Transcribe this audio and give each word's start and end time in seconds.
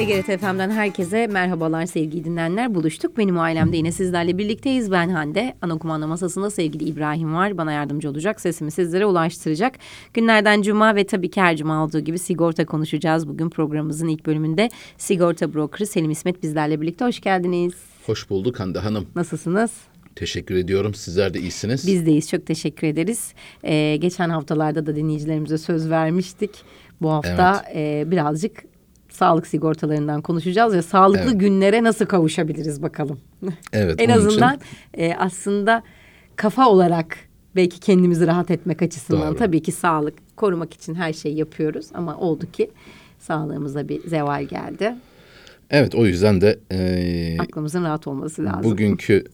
TGRT 0.00 0.40
FM'den 0.40 0.70
herkese 0.70 1.26
merhabalar 1.26 1.86
sevgili 1.86 2.24
dinleyenler. 2.24 2.74
Buluştuk. 2.74 3.18
Benim 3.18 3.38
ailemde 3.38 3.76
yine 3.76 3.92
sizlerle 3.92 4.38
birlikteyiz. 4.38 4.90
Ben 4.90 5.08
Hande. 5.08 5.54
Ana 5.62 5.78
kumanda 5.78 6.06
masasında 6.06 6.50
sevgili 6.50 6.84
İbrahim 6.84 7.34
var. 7.34 7.58
Bana 7.58 7.72
yardımcı 7.72 8.10
olacak. 8.10 8.40
Sesimi 8.40 8.70
sizlere 8.70 9.06
ulaştıracak. 9.06 9.74
Günlerden 10.14 10.62
cuma 10.62 10.94
ve 10.94 11.06
tabii 11.06 11.30
ki 11.30 11.40
her 11.40 11.56
cuma 11.56 11.84
olduğu 11.84 12.00
gibi 12.00 12.18
sigorta 12.18 12.66
konuşacağız. 12.66 13.28
Bugün 13.28 13.50
programımızın 13.50 14.08
ilk 14.08 14.26
bölümünde 14.26 14.70
sigorta 14.98 15.54
brokeri 15.54 15.86
Selim 15.86 16.10
İsmet 16.10 16.42
bizlerle 16.42 16.80
birlikte. 16.80 17.04
Hoş 17.04 17.20
geldiniz. 17.20 17.74
Hoş 18.06 18.30
bulduk 18.30 18.60
Hande 18.60 18.78
Hanım. 18.78 19.06
Nasılsınız? 19.14 19.70
Teşekkür 20.16 20.54
ediyorum. 20.54 20.94
Sizler 20.94 21.34
de 21.34 21.40
iyisiniz. 21.40 21.86
Bizdeyiz. 21.86 22.30
Çok 22.30 22.46
teşekkür 22.46 22.86
ederiz. 22.86 23.34
Ee, 23.64 23.96
geçen 23.96 24.30
haftalarda 24.30 24.86
da 24.86 24.96
dinleyicilerimize 24.96 25.58
söz 25.58 25.90
vermiştik. 25.90 26.50
Bu 27.02 27.10
hafta 27.10 27.64
e, 27.74 28.04
birazcık 28.06 28.70
sağlık 29.10 29.46
sigortalarından 29.46 30.22
konuşacağız 30.22 30.74
ve 30.74 30.82
sağlıklı 30.82 31.30
Evet. 31.30 31.40
günlere 31.40 31.82
nasıl 31.84 32.06
kavuşabiliriz 32.06 32.82
bakalım. 32.82 33.20
Evet. 33.72 33.94
en 34.00 34.08
onun 34.08 34.18
için- 34.18 34.26
azından 34.28 34.60
e, 34.94 35.14
aslında 35.14 35.82
kafa 36.36 36.68
olarak 36.68 37.16
belki 37.56 37.80
kendimizi 37.80 38.26
rahat 38.26 38.50
etmek 38.50 38.82
açısından 38.82 39.28
Doğru. 39.30 39.36
tabii 39.38 39.62
ki 39.62 39.72
sağlık 39.72 40.36
korumak 40.36 40.74
için 40.74 40.94
her 40.94 41.12
şeyi 41.12 41.36
yapıyoruz 41.36 41.86
ama 41.94 42.16
oldu 42.16 42.50
ki 42.52 42.70
sağlığımıza 43.18 43.88
bir 43.88 44.08
zeval 44.08 44.44
geldi. 44.44 44.94
Evet 45.70 45.94
o 45.94 46.06
yüzden 46.06 46.40
de 46.40 46.58
e, 46.72 47.36
Aklımızın 47.40 47.84
rahat 47.84 48.06
olması 48.06 48.44
lazım. 48.44 48.62
bugünkü 48.64 49.24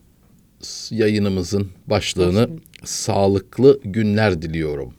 yayınımızın 0.90 1.68
başlığını 1.86 2.48
sağlıklı 2.84 3.80
günler 3.84 4.42
diliyorum. 4.42 4.94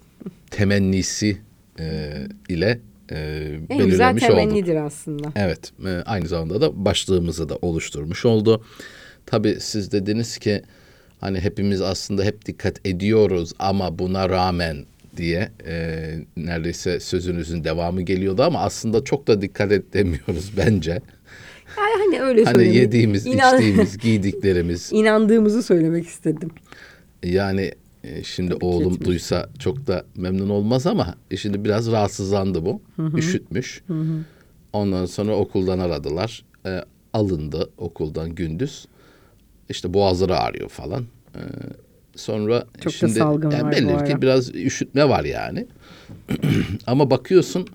Temennisi 0.51 1.37
e, 1.79 2.13
ile 2.49 2.79
e, 3.11 3.15
en 3.69 3.77
güzel 3.85 4.15
belirlemiş 4.15 4.23
olduk. 4.23 4.35
temennidir 4.35 4.75
aslında. 4.75 5.31
Evet, 5.35 5.71
e, 5.85 5.89
aynı 6.05 6.27
zamanda 6.27 6.61
da 6.61 6.85
başlığımızı 6.85 7.49
da 7.49 7.55
oluşturmuş 7.61 8.25
oldu. 8.25 8.63
Tabii 9.25 9.57
siz 9.59 9.91
dediniz 9.91 10.37
ki 10.37 10.61
hani 11.21 11.39
hepimiz 11.39 11.81
aslında 11.81 12.23
hep 12.23 12.45
dikkat 12.45 12.87
ediyoruz 12.87 13.53
ama 13.59 13.99
buna 13.99 14.29
rağmen 14.29 14.85
diye 15.17 15.51
e, 15.67 15.99
neredeyse 16.37 16.99
sözünüzün 16.99 17.63
devamı 17.63 18.01
geliyordu 18.01 18.43
ama 18.43 18.59
aslında 18.59 19.03
çok 19.03 19.27
da 19.27 19.41
dikkat 19.41 19.71
edemiyoruz 19.71 20.51
bence. 20.57 20.91
Yani 21.77 22.03
hani 22.05 22.21
öyle 22.21 22.43
Hani 22.43 22.55
söylemek- 22.57 22.75
yediğimiz, 22.75 23.25
İnan- 23.25 23.53
içtiğimiz, 23.55 23.97
giydiklerimiz. 23.97 24.89
inandığımızı 24.93 25.63
söylemek 25.63 26.07
istedim. 26.07 26.49
Yani 27.23 27.71
e, 28.07 28.23
şimdi 28.23 28.53
Tabii 28.53 28.65
oğlum 28.65 28.93
etmiş. 28.93 29.07
duysa 29.07 29.49
çok 29.59 29.87
da 29.87 30.05
memnun 30.15 30.49
olmaz 30.49 30.87
ama 30.87 31.15
e, 31.31 31.37
şimdi 31.37 31.63
biraz 31.65 31.91
rahatsızlandı 31.91 32.65
bu. 32.65 32.81
Üşütmüş. 33.17 33.83
Ondan 34.73 35.05
sonra 35.05 35.35
okuldan 35.35 35.79
aradılar. 35.79 36.43
E, 36.65 36.81
alındı 37.13 37.69
okuldan 37.77 38.35
gündüz. 38.35 38.85
İşte 39.69 39.93
boğazları 39.93 40.37
ağrıyor 40.37 40.69
falan. 40.69 41.05
E, 41.35 41.41
sonra 42.15 42.65
Çok 42.81 42.85
da 42.93 42.97
şimdi 42.97 43.13
salgın 43.13 43.51
yani 43.51 43.63
var 43.63 43.71
belli 43.71 44.07
ki 44.07 44.21
biraz 44.21 44.55
üşütme 44.55 45.09
var 45.09 45.23
yani. 45.23 45.65
ama 46.87 47.09
bakıyorsun 47.09 47.67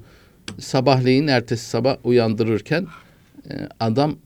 sabahleyin 0.58 1.27
ertesi 1.27 1.64
sabah 1.70 1.97
uyandırırken 2.05 2.86
e, 3.50 3.69
adam 3.80 4.16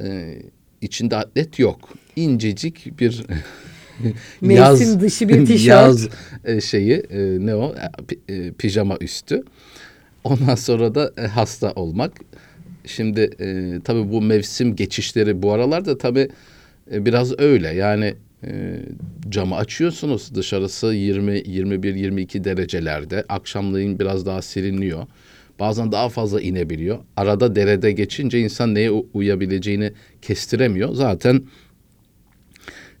e, 0.00 0.38
içinde 0.80 1.16
atlet 1.16 1.58
yok. 1.58 1.88
İncecik 2.16 2.98
bir 3.00 3.22
Mevsim 4.40 5.00
dışı 5.00 5.28
bir 5.28 5.46
tişört. 5.46 5.66
Yaz 5.66 6.08
e, 6.44 6.60
şeyi 6.60 6.92
e, 6.92 7.18
ne 7.46 7.54
o 7.54 7.74
E, 7.74 8.02
pi- 8.02 8.52
pijama 8.52 8.96
üstü. 9.00 9.42
Ondan 10.24 10.54
sonra 10.54 10.94
da 10.94 11.12
hasta 11.34 11.72
olmak. 11.72 12.12
Şimdi 12.86 13.20
e, 13.40 13.80
tabii 13.84 14.12
bu 14.12 14.22
mevsim 14.22 14.76
geçişleri 14.76 15.42
bu 15.42 15.52
aralarda 15.52 15.98
tabii 15.98 16.28
e, 16.92 17.04
biraz 17.06 17.40
öyle. 17.40 17.68
Yani 17.68 18.14
e, 18.46 18.76
camı 19.28 19.56
açıyorsunuz 19.56 20.34
dışarısı 20.34 20.86
20, 20.86 21.42
21, 21.46 21.94
22 21.94 22.44
derecelerde. 22.44 23.24
Akşamleyin 23.28 23.98
biraz 23.98 24.26
daha 24.26 24.42
serinliyor. 24.42 25.06
Bazen 25.60 25.92
daha 25.92 26.08
fazla 26.08 26.40
inebiliyor. 26.40 26.98
Arada 27.16 27.54
derede 27.56 27.92
geçince 27.92 28.40
insan 28.40 28.74
neye 28.74 28.90
uyabileceğini 28.90 29.92
kestiremiyor. 30.22 30.94
Zaten 30.94 31.42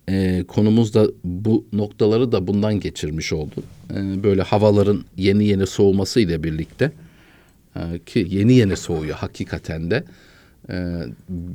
e, 0.08 0.44
konumuz 0.48 0.94
da 0.94 1.06
bu 1.24 1.66
noktaları 1.72 2.32
da 2.32 2.46
bundan 2.46 2.80
geçirmiş 2.80 3.32
oldu. 3.32 3.62
E, 3.94 4.22
böyle 4.22 4.42
havaların 4.42 5.04
yeni 5.16 5.44
yeni 5.44 5.66
soğuması 5.66 6.20
ile 6.20 6.42
birlikte 6.42 6.92
e, 7.76 7.80
ki 8.06 8.26
yeni 8.30 8.54
yeni 8.54 8.76
soğuyor 8.76 9.16
hakikaten 9.16 9.90
de. 9.90 10.04
E, 10.70 11.02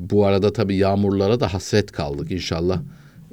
bu 0.10 0.26
arada 0.26 0.54
tabii 0.54 0.76
yağmurlara 0.76 1.40
da 1.40 1.54
hasret 1.54 1.92
kaldık 1.92 2.32
inşallah. 2.32 2.82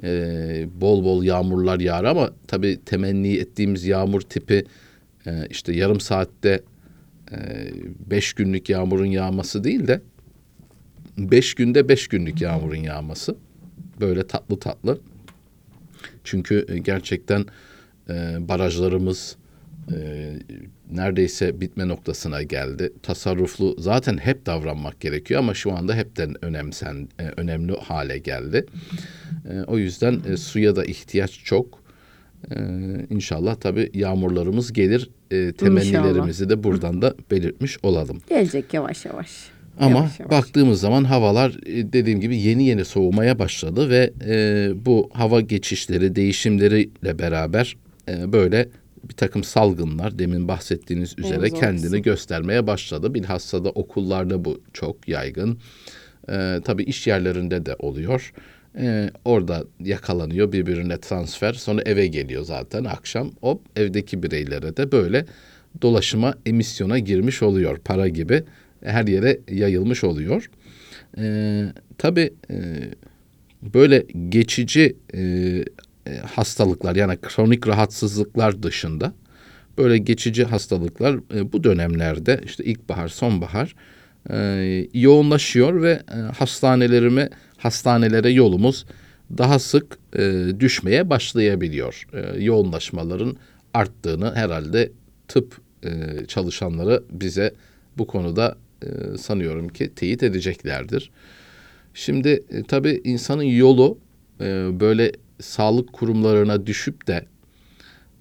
e, 0.03 0.67
bol 0.81 1.03
bol 1.03 1.23
yağmurlar 1.23 1.79
yağar 1.79 2.03
ama 2.03 2.31
tabii 2.47 2.79
temenni 2.85 3.35
ettiğimiz 3.37 3.85
yağmur 3.85 4.21
tipi 4.21 4.65
e, 5.25 5.47
işte 5.49 5.73
yarım 5.73 5.99
saatte 5.99 6.61
e, 7.31 7.37
beş 8.11 8.33
günlük 8.33 8.69
yağmurun 8.69 9.05
yağması 9.05 9.63
değil 9.63 9.87
de 9.87 10.01
beş 11.17 11.53
günde 11.53 11.89
beş 11.89 12.07
günlük 12.07 12.41
yağmurun 12.41 12.75
yağması. 12.75 13.35
Böyle 13.99 14.27
tatlı 14.27 14.59
tatlı. 14.59 14.99
Çünkü 16.23 16.65
e, 16.69 16.77
gerçekten 16.77 17.45
e, 18.09 18.13
barajlarımız 18.39 19.35
e, 19.91 20.29
neredeyse 20.91 21.61
bitme 21.61 21.87
noktasına 21.87 22.43
geldi. 22.43 22.93
Tasarruflu 23.03 23.75
zaten 23.79 24.17
hep 24.17 24.45
davranmak 24.45 24.99
gerekiyor 24.99 25.39
ama 25.39 25.53
şu 25.53 25.73
anda 25.73 25.95
hepten 25.95 26.45
önemsen 26.45 27.07
e, 27.19 27.23
önemli 27.37 27.75
hale 27.75 28.17
geldi. 28.17 28.65
E, 29.49 29.61
o 29.67 29.77
yüzden 29.77 30.21
e, 30.27 30.37
suya 30.37 30.75
da 30.75 30.85
ihtiyaç 30.85 31.39
çok. 31.43 31.79
E, 32.51 32.55
inşallah 33.09 33.55
tabii 33.55 33.91
yağmurlarımız 33.93 34.73
gelir. 34.73 35.09
E, 35.31 35.53
temennilerimizi 35.53 36.49
de 36.49 36.63
buradan 36.63 37.01
da 37.01 37.15
belirtmiş 37.31 37.77
olalım. 37.83 38.21
Gelecek 38.29 38.73
yavaş 38.73 39.05
yavaş. 39.05 39.29
Ama 39.79 39.97
Yavaş 39.99 40.19
yavaş. 40.19 40.31
baktığımız 40.31 40.79
zaman 40.79 41.03
havalar 41.03 41.57
e, 41.65 41.93
dediğim 41.93 42.21
gibi 42.21 42.37
yeni 42.37 42.63
yeni 42.63 42.85
soğumaya 42.85 43.39
başladı 43.39 43.89
ve 43.89 44.13
e, 44.27 44.71
bu 44.85 45.09
hava 45.13 45.41
geçişleri, 45.41 46.15
değişimleriyle 46.15 47.19
beraber 47.19 47.77
e, 48.09 48.33
böyle 48.33 48.69
bir 49.09 49.13
takım 49.13 49.43
salgınlar 49.43 50.19
demin 50.19 50.47
bahsettiğiniz 50.47 51.15
üzere 51.19 51.37
Mevzu 51.37 51.55
kendini 51.55 51.87
olsun. 51.87 52.01
göstermeye 52.01 52.67
başladı. 52.67 53.13
Bilhassa 53.13 53.63
da 53.65 53.69
okullarda 53.69 54.45
bu 54.45 54.61
çok 54.73 55.07
yaygın. 55.07 55.57
E, 56.29 56.59
tabii 56.65 56.83
iş 56.83 57.07
yerlerinde 57.07 57.65
de 57.65 57.75
oluyor. 57.79 58.33
E, 58.79 59.09
orada 59.25 59.63
yakalanıyor 59.79 60.51
birbirine 60.51 60.97
transfer 60.99 61.53
sonra 61.53 61.81
eve 61.85 62.07
geliyor 62.07 62.43
zaten 62.43 62.83
akşam 62.83 63.31
hop 63.41 63.61
evdeki 63.75 64.23
bireylere 64.23 64.77
de 64.77 64.91
böyle 64.91 65.25
dolaşıma 65.81 66.33
emisyona 66.45 66.99
girmiş 66.99 67.43
oluyor 67.43 67.77
para 67.77 68.07
gibi 68.07 68.43
her 68.83 69.07
yere 69.07 69.39
yayılmış 69.51 70.03
oluyor. 70.03 70.49
E, 71.17 71.65
tabii 71.97 72.33
e, 72.51 72.55
böyle 73.73 74.05
geçici 74.29 74.95
e, 75.13 75.19
e, 76.07 76.17
hastalıklar 76.17 76.95
yani 76.95 77.17
kronik 77.21 77.67
rahatsızlıklar 77.67 78.63
dışında 78.63 79.13
böyle 79.77 79.97
geçici 79.97 80.43
hastalıklar 80.43 81.19
e, 81.35 81.53
bu 81.53 81.63
dönemlerde 81.63 82.41
işte 82.45 82.63
ilkbahar 82.63 83.07
sonbahar 83.07 83.75
e, 84.29 84.87
yoğunlaşıyor 84.93 85.81
ve 85.81 86.01
e, 86.11 86.15
hastanelerime 86.15 87.29
hastanelere 87.57 88.29
yolumuz 88.29 88.85
daha 89.37 89.59
sık 89.59 89.97
e, 90.17 90.47
düşmeye 90.59 91.09
başlayabiliyor. 91.09 92.07
E, 92.13 92.43
yoğunlaşmaların 92.43 93.37
arttığını 93.73 94.35
herhalde 94.35 94.91
tıp 95.27 95.57
e, 95.83 95.89
çalışanları 96.27 97.03
bize 97.11 97.53
bu 97.97 98.07
konuda 98.07 98.55
e, 98.83 99.17
sanıyorum 99.17 99.67
ki 99.67 99.91
teyit 99.95 100.23
edeceklerdir. 100.23 101.11
Şimdi 101.93 102.43
e, 102.49 102.63
tabii 102.63 103.01
insanın 103.03 103.43
yolu 103.43 103.97
e, 104.41 104.45
böyle 104.79 105.11
sağlık 105.39 105.93
kurumlarına 105.93 106.65
düşüp 106.65 107.07
de 107.07 107.25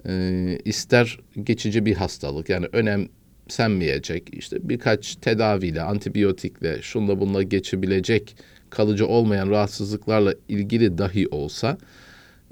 e, 0.06 0.58
ister 0.64 1.18
geçici 1.42 1.86
bir 1.86 1.94
hastalık 1.94 2.48
yani 2.48 2.66
önemsenmeyecek 2.72 4.28
işte 4.32 4.68
birkaç 4.68 5.16
tedaviyle 5.16 5.82
antibiyotikle 5.82 6.82
şunla 6.82 7.20
bunla 7.20 7.42
geçebilecek 7.42 8.36
kalıcı 8.70 9.06
olmayan 9.06 9.50
rahatsızlıklarla 9.50 10.34
ilgili 10.48 10.98
dahi 10.98 11.28
olsa 11.28 11.78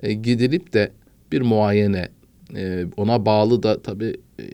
e, 0.02 0.12
gidilip 0.12 0.73
de 0.73 0.93
bir 1.32 1.41
muayene 1.41 2.09
e, 2.56 2.87
ona 2.97 3.26
bağlı 3.26 3.62
da 3.62 3.82
tabii 3.82 4.17
e, 4.38 4.44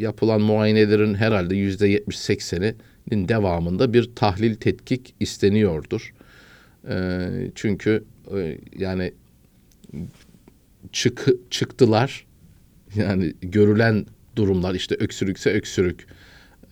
yapılan 0.00 0.40
muayenelerin 0.40 1.14
herhalde 1.14 1.56
yüzde 1.56 1.88
yetmiş 1.88 2.18
sekseninin 2.18 3.28
devamında 3.28 3.92
bir 3.92 4.10
tahlil 4.14 4.54
tetkik 4.54 5.14
isteniyordur. 5.20 6.14
E, 6.88 7.28
çünkü 7.54 8.04
e, 8.36 8.58
yani 8.78 9.12
çık, 10.92 11.26
çıktılar 11.50 12.26
yani 12.94 13.34
görülen 13.42 14.06
durumlar 14.36 14.74
işte 14.74 14.96
öksürükse 15.00 15.50
öksürük, 15.50 16.06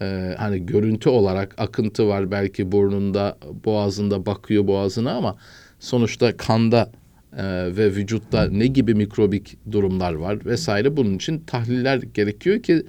e, 0.00 0.34
hani 0.38 0.66
görüntü 0.66 1.08
olarak 1.08 1.54
akıntı 1.58 2.08
var 2.08 2.30
belki 2.30 2.72
burnunda, 2.72 3.38
boğazında 3.64 4.26
bakıyor 4.26 4.66
boğazına 4.66 5.12
ama 5.12 5.36
sonuçta 5.80 6.36
kanda 6.36 6.92
e, 7.36 7.44
ve 7.76 7.96
vücutta 7.96 8.48
ne 8.50 8.66
gibi 8.66 8.94
mikrobik 8.94 9.58
durumlar 9.72 10.12
var 10.12 10.44
vesaire 10.44 10.96
bunun 10.96 11.14
için 11.14 11.40
tahliller 11.46 11.98
gerekiyor 11.98 12.62
ki 12.62 12.82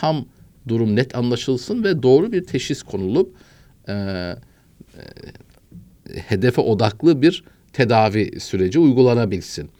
tam 0.00 0.26
durum 0.68 0.96
net 0.96 1.16
anlaşılsın 1.16 1.84
ve 1.84 2.02
doğru 2.02 2.32
bir 2.32 2.44
teşhis 2.44 2.82
konulup 2.82 3.34
e, 3.88 3.92
e, 3.92 4.34
hedefe 6.14 6.60
odaklı 6.60 7.22
bir 7.22 7.44
tedavi 7.72 8.40
süreci 8.40 8.78
uygulanabilsin. 8.78 9.70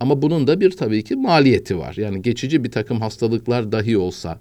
Ama 0.00 0.22
bunun 0.22 0.46
da 0.46 0.60
bir 0.60 0.70
tabii 0.70 1.04
ki 1.04 1.16
maliyeti 1.16 1.78
var. 1.78 1.94
Yani 1.96 2.22
geçici 2.22 2.64
bir 2.64 2.70
takım 2.70 3.00
hastalıklar 3.00 3.72
dahi 3.72 3.98
olsa 3.98 4.38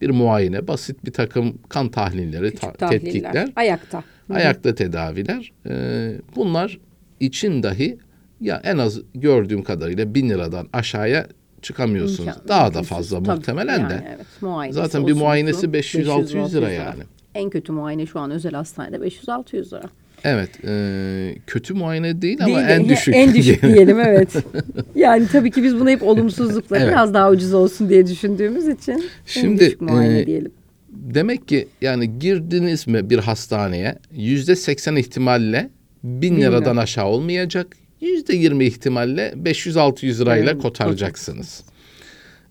bir 0.00 0.10
muayene, 0.10 0.68
basit 0.68 1.04
bir 1.04 1.12
takım 1.12 1.58
kan 1.68 1.88
tahlilleri, 1.88 2.50
ta- 2.54 2.66
Küçük 2.66 2.78
tahliller. 2.78 3.00
tetkikler, 3.02 3.48
Ayakta. 3.56 4.04
ayakta 4.30 4.74
tedaviler 4.74 5.52
e, 5.68 6.12
bunlar 6.36 6.78
için 7.20 7.62
dahi 7.62 7.98
ya 8.40 8.60
en 8.64 8.78
az 8.78 9.00
gördüğüm 9.14 9.62
kadarıyla 9.62 10.14
bin 10.14 10.28
liradan 10.30 10.68
aşağıya 10.72 11.26
çıkamıyorsunuz. 11.66 12.28
İmkan- 12.28 12.48
Daha 12.48 12.74
da 12.74 12.82
fazla 12.82 13.22
Tabii, 13.22 13.30
muhtemelen 13.36 13.78
yani 13.78 13.90
de. 13.90 14.04
evet, 14.16 14.26
muayenesi 14.40 14.76
Zaten 14.80 15.06
bir 15.06 15.12
muayenesi 15.12 15.56
olsun, 15.58 15.72
500-600 15.72 16.54
lira 16.54 16.70
500-600 16.70 16.74
yani. 16.74 17.02
En 17.34 17.50
kötü 17.50 17.72
muayene 17.72 18.06
şu 18.06 18.20
an 18.20 18.30
özel 18.30 18.52
hastanede 18.52 18.96
500-600 18.96 19.72
lira. 19.72 19.82
Evet, 20.24 20.50
e, 20.64 21.34
kötü 21.46 21.74
muayene 21.74 22.22
değil 22.22 22.38
ama 22.44 22.46
Değil 22.56 22.68
de- 22.68 22.72
en 22.72 22.88
düşük. 22.88 23.14
En 23.14 23.34
düşük 23.34 23.62
diyelim 23.74 24.00
evet. 24.00 24.28
yani 24.94 25.26
tabii 25.32 25.50
ki 25.50 25.62
biz 25.62 25.74
bunu 25.80 25.90
hep 25.90 26.02
olumsuzlukla 26.02 26.78
Evet. 26.78 26.88
biraz 26.88 27.14
daha 27.14 27.30
ucuz 27.30 27.54
olsun 27.54 27.88
diye 27.88 28.06
düşündüğümüz 28.06 28.68
için 28.68 28.92
en 28.92 29.02
Şimdi, 29.26 29.60
düşük 29.60 29.80
muayene 29.80 30.20
e, 30.20 30.26
diyelim. 30.26 30.52
Demek 30.90 31.48
ki 31.48 31.68
yani 31.80 32.18
girdiniz 32.18 32.86
mi 32.86 33.10
bir 33.10 33.18
hastaneye 33.18 33.98
yüzde 34.12 34.56
seksen 34.56 34.96
ihtimalle 34.96 35.70
bin 36.04 36.36
liradan 36.40 36.74
lira. 36.74 36.82
aşağı 36.82 37.06
olmayacak. 37.06 37.76
Yüzde 38.06 38.36
yirmi 38.36 38.64
ihtimalle 38.64 39.34
500-600 39.42 40.20
lirayla 40.20 40.52
Evet, 40.52 40.62
kotaracaksınız. 40.62 41.64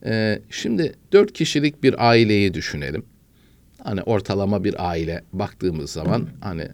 Ee, 0.06 0.40
şimdi 0.50 0.94
dört 1.12 1.34
kişilik 1.34 1.84
bir 1.84 2.10
aileyi 2.10 2.54
düşünelim. 2.54 3.06
Hani 3.84 4.02
ortalama 4.02 4.64
bir 4.64 4.90
aile 4.90 5.24
baktığımız 5.34 5.92
zaman 5.92 6.30
hani 6.42 6.68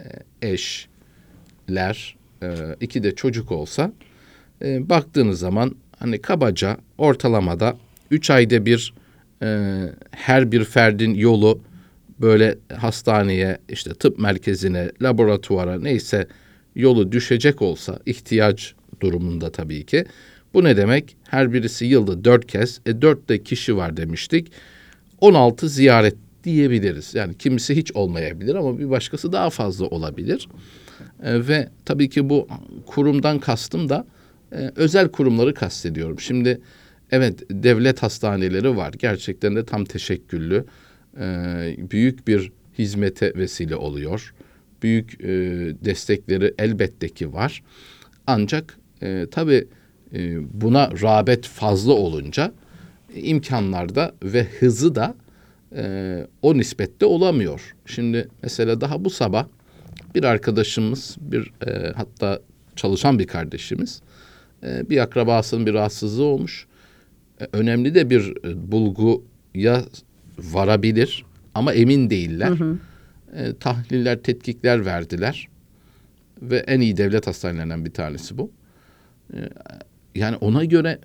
e, 0.00 0.06
eşler, 0.52 2.16
e, 2.42 2.48
iki 2.80 3.02
de 3.02 3.14
çocuk 3.14 3.52
olsa 3.52 3.92
e, 4.62 4.88
baktığınız 4.88 5.38
zaman 5.38 5.76
hani 5.98 6.22
kabaca 6.22 6.76
ortalamada 6.98 7.76
üç 8.10 8.30
ayda 8.30 8.66
bir 8.66 8.94
e, 9.42 9.78
her 10.10 10.52
bir 10.52 10.64
ferdin 10.64 11.14
yolu 11.14 11.60
böyle 12.20 12.58
hastaneye 12.76 13.58
işte 13.68 13.94
tıp 13.94 14.18
merkezine 14.18 14.90
laboratuvara 15.02 15.80
neyse 15.80 16.26
yolu 16.74 17.12
düşecek 17.12 17.62
olsa 17.62 17.98
ihtiyaç 18.06 18.74
durumunda 19.00 19.52
tabii 19.52 19.86
ki 19.86 20.04
bu 20.54 20.64
ne 20.64 20.76
demek? 20.76 21.16
Her 21.28 21.52
birisi 21.52 21.84
yılda 21.84 22.24
dört 22.24 22.46
kez 22.46 22.80
e 22.86 23.02
dört 23.02 23.28
de 23.28 23.42
kişi 23.42 23.76
var 23.76 23.96
demiştik 23.96 24.52
16 25.20 25.68
ziyaret 25.68 26.16
diyebiliriz. 26.44 27.14
Yani 27.14 27.38
kimisi 27.38 27.76
hiç 27.76 27.92
olmayabilir 27.92 28.54
ama 28.54 28.78
bir 28.78 28.90
başkası 28.90 29.32
daha 29.32 29.50
fazla 29.50 29.86
olabilir. 29.86 30.48
E, 31.22 31.48
ve 31.48 31.68
tabii 31.84 32.08
ki 32.08 32.30
bu 32.30 32.48
kurumdan 32.86 33.38
kastım 33.38 33.88
da 33.88 34.06
e, 34.52 34.70
özel 34.76 35.08
kurumları 35.08 35.54
kastediyorum. 35.54 36.20
Şimdi 36.20 36.60
evet 37.10 37.42
devlet 37.50 38.02
hastaneleri 38.02 38.76
var. 38.76 38.92
Gerçekten 38.98 39.56
de 39.56 39.64
tam 39.64 39.84
teşekküllü. 39.84 40.64
E, 41.20 41.24
büyük 41.90 42.28
bir 42.28 42.52
hizmete 42.78 43.34
vesile 43.34 43.76
oluyor. 43.76 44.34
Büyük 44.82 45.20
e, 45.20 45.28
destekleri 45.84 46.54
elbette 46.58 47.08
ki 47.08 47.32
var. 47.32 47.62
Ancak 48.26 48.78
e, 49.02 49.26
tabii 49.30 49.68
e, 50.14 50.38
buna 50.60 50.90
rağbet 51.02 51.46
fazla 51.46 51.92
olunca 51.92 52.52
imkanlarda 53.14 54.14
ve 54.22 54.46
hızı 54.60 54.94
da 54.94 55.14
e, 55.76 56.26
o 56.42 56.56
nispette 56.58 57.06
olamıyor. 57.06 57.74
Şimdi 57.86 58.28
mesela 58.42 58.80
daha 58.80 59.04
bu 59.04 59.10
sabah 59.10 59.46
bir 60.14 60.24
arkadaşımız, 60.24 61.16
bir 61.20 61.52
e, 61.66 61.92
hatta 61.96 62.40
çalışan 62.76 63.18
bir 63.18 63.26
kardeşimiz, 63.26 64.02
e, 64.62 64.90
bir 64.90 64.98
akrabasının 64.98 65.66
bir 65.66 65.74
rahatsızlığı 65.74 66.24
olmuş. 66.24 66.66
E, 67.40 67.46
önemli 67.52 67.94
de 67.94 68.10
bir 68.10 68.34
e, 68.44 68.72
bulguya 68.72 69.84
varabilir 70.38 71.24
ama 71.54 71.72
emin 71.72 72.10
değiller. 72.10 72.52
E, 73.36 73.54
tahliller, 73.60 74.22
tetkikler 74.22 74.86
verdiler 74.86 75.48
ve 76.42 76.56
en 76.56 76.80
iyi 76.80 76.96
devlet 76.96 77.26
hastanelerinden 77.26 77.84
bir 77.84 77.90
tanesi 77.90 78.38
bu. 78.38 78.50
E, 79.34 79.38
yani 80.14 80.36
ona 80.36 80.64
göre 80.64 80.98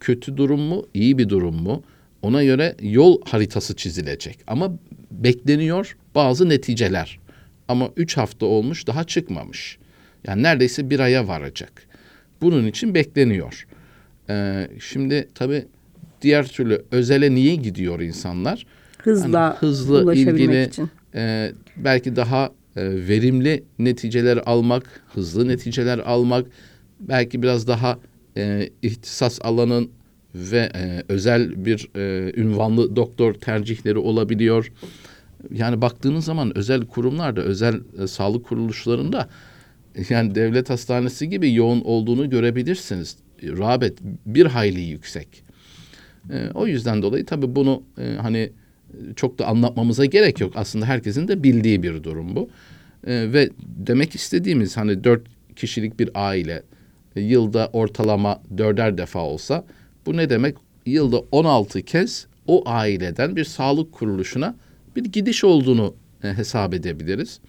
kötü 0.00 0.36
durum 0.36 0.60
mu, 0.60 0.86
iyi 0.94 1.18
bir 1.18 1.28
durum 1.28 1.62
mu? 1.62 1.82
Ona 2.22 2.44
göre 2.44 2.74
yol 2.82 3.22
haritası 3.24 3.76
çizilecek. 3.76 4.38
Ama 4.46 4.72
bekleniyor 5.10 5.96
bazı 6.14 6.48
neticeler. 6.48 7.18
Ama 7.68 7.90
üç 7.96 8.16
hafta 8.16 8.46
olmuş 8.46 8.86
daha 8.86 9.04
çıkmamış. 9.04 9.78
Yani 10.26 10.42
neredeyse 10.42 10.90
bir 10.90 11.00
aya 11.00 11.28
varacak. 11.28 11.82
Bunun 12.40 12.66
için 12.66 12.94
bekleniyor. 12.94 13.66
Ee, 14.30 14.68
şimdi 14.80 15.28
tabii 15.34 15.66
diğer 16.22 16.46
türlü 16.46 16.84
özele 16.90 17.34
niye 17.34 17.54
gidiyor 17.54 18.00
insanlar? 18.00 18.66
Hızla 18.98 19.40
Hani 19.40 19.56
hızlı 19.58 20.14
ilgili 20.14 20.64
için. 20.64 20.90
E, 21.14 21.52
belki 21.76 22.16
daha 22.16 22.50
e, 22.76 23.08
verimli 23.08 23.64
neticeler 23.78 24.36
almak, 24.46 25.02
hızlı 25.14 25.48
neticeler 25.48 25.98
almak, 25.98 26.46
belki 27.00 27.42
biraz 27.42 27.68
daha 27.68 27.98
e, 28.36 28.70
ihtisas 28.82 29.38
alanın 29.42 29.90
ve 30.34 30.70
e, 30.74 31.02
özel 31.08 31.64
bir 31.64 31.88
e, 31.96 32.32
ünvanlı 32.40 32.96
doktor 32.96 33.34
tercihleri 33.34 33.98
olabiliyor. 33.98 34.72
Yani 35.50 35.80
baktığınız 35.80 36.24
zaman 36.24 36.58
özel 36.58 36.86
kurumlarda, 36.86 37.40
özel 37.40 37.80
e, 38.02 38.06
sağlık 38.06 38.46
kuruluşlarında 38.46 39.28
yani 40.08 40.34
devlet 40.34 40.70
hastanesi 40.70 41.28
gibi 41.28 41.54
yoğun 41.54 41.80
olduğunu 41.80 42.30
görebilirsiniz. 42.30 43.16
Rağbet 43.42 43.98
bir 44.26 44.46
hayli 44.46 44.80
yüksek. 44.80 45.42
E, 46.30 46.50
o 46.54 46.66
yüzden 46.66 47.02
dolayı 47.02 47.26
tabii 47.26 47.56
bunu 47.56 47.82
e, 47.98 48.14
hani 48.20 48.50
çok 49.16 49.38
da 49.38 49.46
anlatmamıza 49.46 50.04
gerek 50.04 50.40
yok. 50.40 50.52
Aslında 50.56 50.86
herkesin 50.86 51.28
de 51.28 51.42
bildiği 51.42 51.82
bir 51.82 52.02
durum 52.02 52.36
bu. 52.36 52.48
E, 53.06 53.32
ve 53.32 53.50
demek 53.60 54.14
istediğimiz 54.14 54.76
hani 54.76 55.04
dört 55.04 55.22
kişilik 55.56 56.00
bir 56.00 56.10
aile 56.14 56.62
e, 57.16 57.20
yılda 57.20 57.70
ortalama 57.72 58.42
dörder 58.58 58.98
defa 58.98 59.20
olsa 59.20 59.64
bu 60.06 60.16
ne 60.16 60.30
demek? 60.30 60.56
Yılda 60.86 61.18
16 61.32 61.82
kez 61.82 62.26
o 62.46 62.62
aileden 62.66 63.36
bir 63.36 63.44
sağlık 63.44 63.92
kuruluşuna 63.92 64.56
bir 64.96 65.04
gidiş 65.04 65.44
olduğunu 65.44 65.94
e, 66.24 66.28
hesap 66.28 66.74
edebiliriz. 66.74 67.40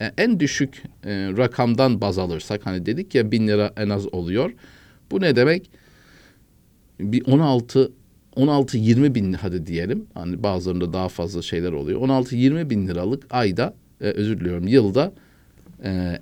E, 0.00 0.12
en 0.18 0.40
düşük 0.40 0.82
e, 1.04 1.10
rakamdan 1.36 2.00
baz 2.00 2.18
alırsak 2.18 2.66
hani 2.66 2.86
dedik 2.86 3.14
ya 3.14 3.30
bin 3.30 3.48
lira 3.48 3.72
en 3.76 3.88
az 3.88 4.14
oluyor. 4.14 4.52
Bu 5.10 5.20
ne 5.20 5.36
demek? 5.36 5.70
Bir 7.00 7.26
16 7.26 7.92
16-20 8.38 9.14
bin 9.14 9.32
hadi 9.32 9.66
diyelim. 9.66 10.06
Hani 10.14 10.42
bazılarında 10.42 10.92
daha 10.92 11.08
fazla 11.08 11.42
şeyler 11.42 11.72
oluyor. 11.72 12.00
16-20 12.00 12.70
bin 12.70 12.88
liralık 12.88 13.26
ayda 13.30 13.74
e, 14.00 14.04
özür 14.04 14.40
diliyorum 14.40 14.68
yılda 14.68 15.12
e, 15.84 16.20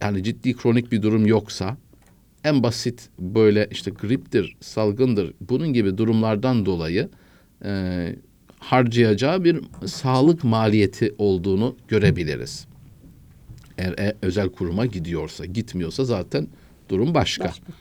yani 0.00 0.22
ciddi 0.24 0.56
kronik 0.56 0.92
bir 0.92 1.02
durum 1.02 1.26
yoksa 1.26 1.76
en 2.44 2.62
basit 2.62 3.08
böyle 3.18 3.68
işte 3.70 3.90
griptir, 3.90 4.56
salgındır 4.60 5.34
bunun 5.40 5.72
gibi 5.72 5.98
durumlardan 5.98 6.66
dolayı 6.66 7.08
e, 7.64 8.16
harcayacağı 8.58 9.44
bir 9.44 9.60
sağlık 9.86 10.44
maliyeti 10.44 11.14
olduğunu 11.18 11.76
görebiliriz. 11.88 12.66
Eğer 13.78 13.92
e, 13.92 14.14
özel 14.22 14.48
kuruma 14.48 14.86
gidiyorsa, 14.86 15.44
gitmiyorsa 15.44 16.04
zaten 16.04 16.48
durum 16.88 17.14
başka. 17.14 17.44
Başka. 17.44 17.72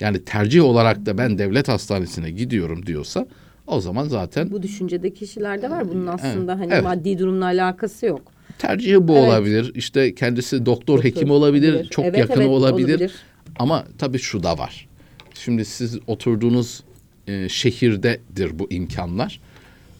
Yani 0.00 0.24
tercih 0.24 0.62
olarak 0.64 1.06
da 1.06 1.18
ben 1.18 1.38
devlet 1.38 1.68
hastanesine 1.68 2.30
gidiyorum 2.30 2.86
diyorsa 2.86 3.26
o 3.66 3.80
zaman 3.80 4.08
zaten 4.08 4.50
Bu 4.50 4.62
düşüncede 4.62 5.14
kişilerde 5.14 5.70
var. 5.70 5.88
Bunun 5.88 6.06
aslında 6.06 6.58
hani 6.58 6.72
evet. 6.72 6.84
maddi 6.84 7.18
durumla 7.18 7.44
alakası 7.44 8.06
yok. 8.06 8.32
tercihi 8.58 9.08
bu 9.08 9.12
Evet. 9.12 9.28
olabilir. 9.28 9.72
İşte 9.74 10.14
kendisi 10.14 10.66
doktor, 10.66 10.96
Doktor 10.96 11.04
hekimi 11.04 11.32
olabilir, 11.32 11.72
olabilir. 11.72 11.90
çok 11.90 12.04
Evet, 12.04 12.18
yakını 12.18 12.42
evet, 12.42 12.48
olabilir. 12.52 12.88
olabilir. 12.88 13.12
Ama 13.58 13.84
tabii 13.98 14.18
şu 14.18 14.42
da 14.42 14.58
var. 14.58 14.88
Şimdi 15.34 15.64
siz 15.64 15.98
oturduğunuz 16.06 16.82
e, 17.26 17.48
şehirdedir 17.48 18.58
bu 18.58 18.66
imkanlar. 18.70 19.40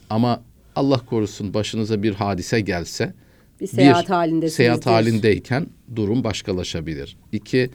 Ama 0.09 0.41
Allah 0.75 0.97
korusun 1.05 1.53
başınıza 1.53 2.03
bir 2.03 2.13
hadise 2.13 2.61
gelse 2.61 3.13
Bir 3.61 3.67
seyahat 3.67 4.09
halindesinizdir. 4.09 4.55
seyahat 4.57 4.85
halindeyken 4.85 5.67
durum 5.95 6.23
başkalaşabilir. 6.23 7.17
İki, 7.31 7.69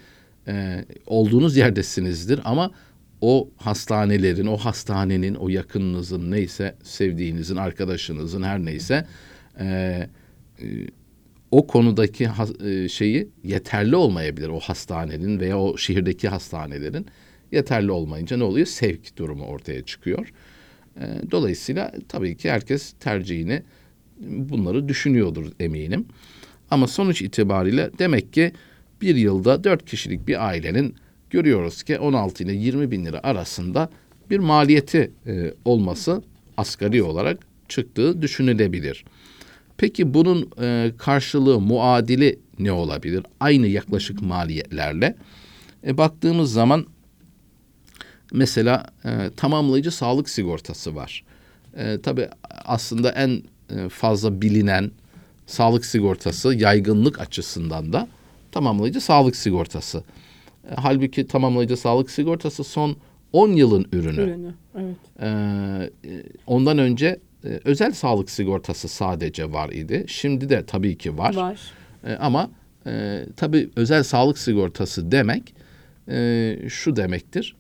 e, 0.49 0.85
olduğunuz 1.07 1.57
yerdesinizdir 1.57 2.41
ama 2.45 2.71
o 3.21 3.51
hastanelerin, 3.57 4.47
o 4.47 4.57
hastanenin, 4.57 5.35
o 5.35 5.49
yakınınızın 5.49 6.31
neyse, 6.31 6.75
sevdiğinizin, 6.83 7.57
arkadaşınızın 7.57 8.43
her 8.43 8.65
neyse 8.65 9.07
e, 9.61 9.65
e, 9.67 10.67
o 11.51 11.67
konudaki 11.67 12.27
has- 12.27 12.67
e, 12.69 12.89
şeyi 12.89 13.29
yeterli 13.45 13.97
olmayabilir 13.97 14.49
o 14.49 14.61
hastanenin 14.61 15.41
veya 15.41 15.59
o 15.59 15.77
şehirdeki 15.77 16.29
hastanelerin 16.29 17.07
yeterli 17.53 17.91
olmayınca 17.91 18.37
ne 18.37 18.45
oluyor? 18.45 18.67
Sevk 18.67 19.17
durumu 19.19 19.45
ortaya 19.45 19.83
çıkıyor. 19.85 20.33
E, 21.01 21.03
dolayısıyla 21.31 21.93
tabii 22.09 22.37
ki 22.37 22.51
herkes 22.51 22.93
tercihini 23.01 23.63
bunları 24.21 24.89
düşünüyordur 24.89 25.53
eminim. 25.61 26.07
Ama 26.71 26.87
sonuç 26.87 27.23
itibariyle 27.23 27.91
demek 27.99 28.33
ki 28.33 28.53
bir 29.05 29.17
yılda 29.17 29.65
dört 29.65 29.85
kişilik 29.85 30.29
bir 30.29 30.49
ailenin 30.49 30.95
görüyoruz 31.31 31.83
ki 31.83 31.99
16 31.99 32.45
ile 32.45 32.53
20 32.53 32.91
bin 32.91 33.05
lira 33.05 33.21
arasında 33.23 33.91
bir 34.31 34.39
maliyeti 34.39 35.11
e, 35.27 35.55
olması 35.65 36.23
asgari 36.57 37.03
olarak 37.03 37.39
çıktığı 37.69 38.23
düşünülebilir. 38.23 39.05
Peki 39.77 40.15
bunun 40.15 40.51
e, 40.61 40.93
karşılığı, 40.99 41.61
muadili 41.61 42.39
ne 42.59 42.73
olabilir? 42.73 43.23
Aynı 43.41 43.67
yaklaşık 43.67 44.23
maliyetlerle. 44.23 45.17
E, 45.87 45.99
baktığımız 45.99 46.53
zaman 46.53 46.87
mesela 48.33 48.87
e, 49.05 49.31
tamamlayıcı 49.37 49.91
sağlık 49.91 50.29
sigortası 50.29 50.95
var. 50.95 51.25
E, 51.77 52.01
tabii 52.03 52.29
aslında 52.65 53.11
en 53.11 53.43
e, 53.71 53.89
fazla 53.89 54.43
bilinen 54.43 54.91
sağlık 55.47 55.85
sigortası 55.85 56.55
yaygınlık 56.55 57.21
açısından 57.21 57.93
da 57.93 58.09
tamamlayıcı 58.55 59.01
sağlık 59.01 59.37
sigortası. 59.37 60.05
E, 60.71 60.75
halbuki 60.75 61.27
tamamlayıcı 61.27 61.77
sağlık 61.77 62.11
sigortası 62.11 62.65
son 62.65 62.97
10 63.33 63.49
yılın 63.49 63.87
ürünü. 63.93 64.21
Ürünü. 64.21 64.55
Evet. 64.75 64.97
Ee, 65.21 65.27
e, 66.05 66.23
ondan 66.47 66.79
önce 66.79 67.21
e, 67.45 67.61
özel 67.65 67.93
sağlık 67.93 68.31
sigortası 68.31 68.89
sadece 68.89 69.53
var 69.53 69.71
idi. 69.71 70.05
Şimdi 70.09 70.49
de 70.49 70.67
tabii 70.67 70.99
ki 70.99 71.19
var. 71.19 71.35
Var. 71.35 71.61
E, 72.05 72.13
ama 72.13 72.51
e, 72.87 73.25
tabii 73.37 73.71
özel 73.77 74.03
sağlık 74.03 74.39
sigortası 74.39 75.13
demek 75.13 75.55
e, 76.09 76.57
şu 76.69 76.97
demektir. 76.97 77.57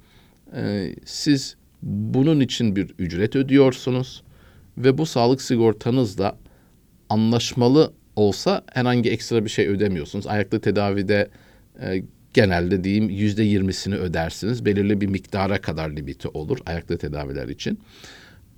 E, 0.56 0.94
siz 1.04 1.56
bunun 1.82 2.40
için 2.40 2.76
bir 2.76 2.94
ücret 2.98 3.36
ödüyorsunuz 3.36 4.22
ve 4.78 4.98
bu 4.98 5.06
sağlık 5.06 5.42
sigortanızla 5.42 6.36
anlaşmalı 7.08 7.92
olsa 8.16 8.64
herhangi 8.72 9.10
ekstra 9.10 9.44
bir 9.44 9.50
şey 9.50 9.68
ödemiyorsunuz. 9.68 10.26
Ayaklı 10.26 10.60
tedavide 10.60 11.30
e, 11.80 12.02
genelde 12.34 12.84
diyeyim 12.84 13.10
yüzde 13.10 13.42
yirmisini 13.42 13.94
ödersiniz. 13.94 14.64
Belirli 14.64 15.00
bir 15.00 15.06
miktara 15.06 15.60
kadar 15.60 15.90
limiti 15.90 16.28
olur 16.28 16.58
ayaklı 16.66 16.98
tedaviler 16.98 17.48
için. 17.48 17.80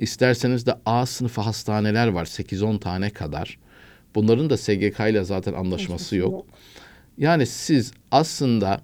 İsterseniz 0.01 0.67
de 0.67 0.75
A 0.87 1.07
sınıfı 1.07 1.41
hastaneler 1.41 2.09
var 2.09 2.25
8-10 2.25 2.81
tane 2.81 3.11
kadar. 3.11 3.59
Bunların 4.15 4.51
da 4.51 4.57
SGK 4.57 5.01
ile 5.11 5.25
zaten 5.25 5.53
anlaşması 5.53 6.17
yok. 6.17 6.47
Yani 7.19 7.47
siz 7.47 7.93
aslında 8.11 8.81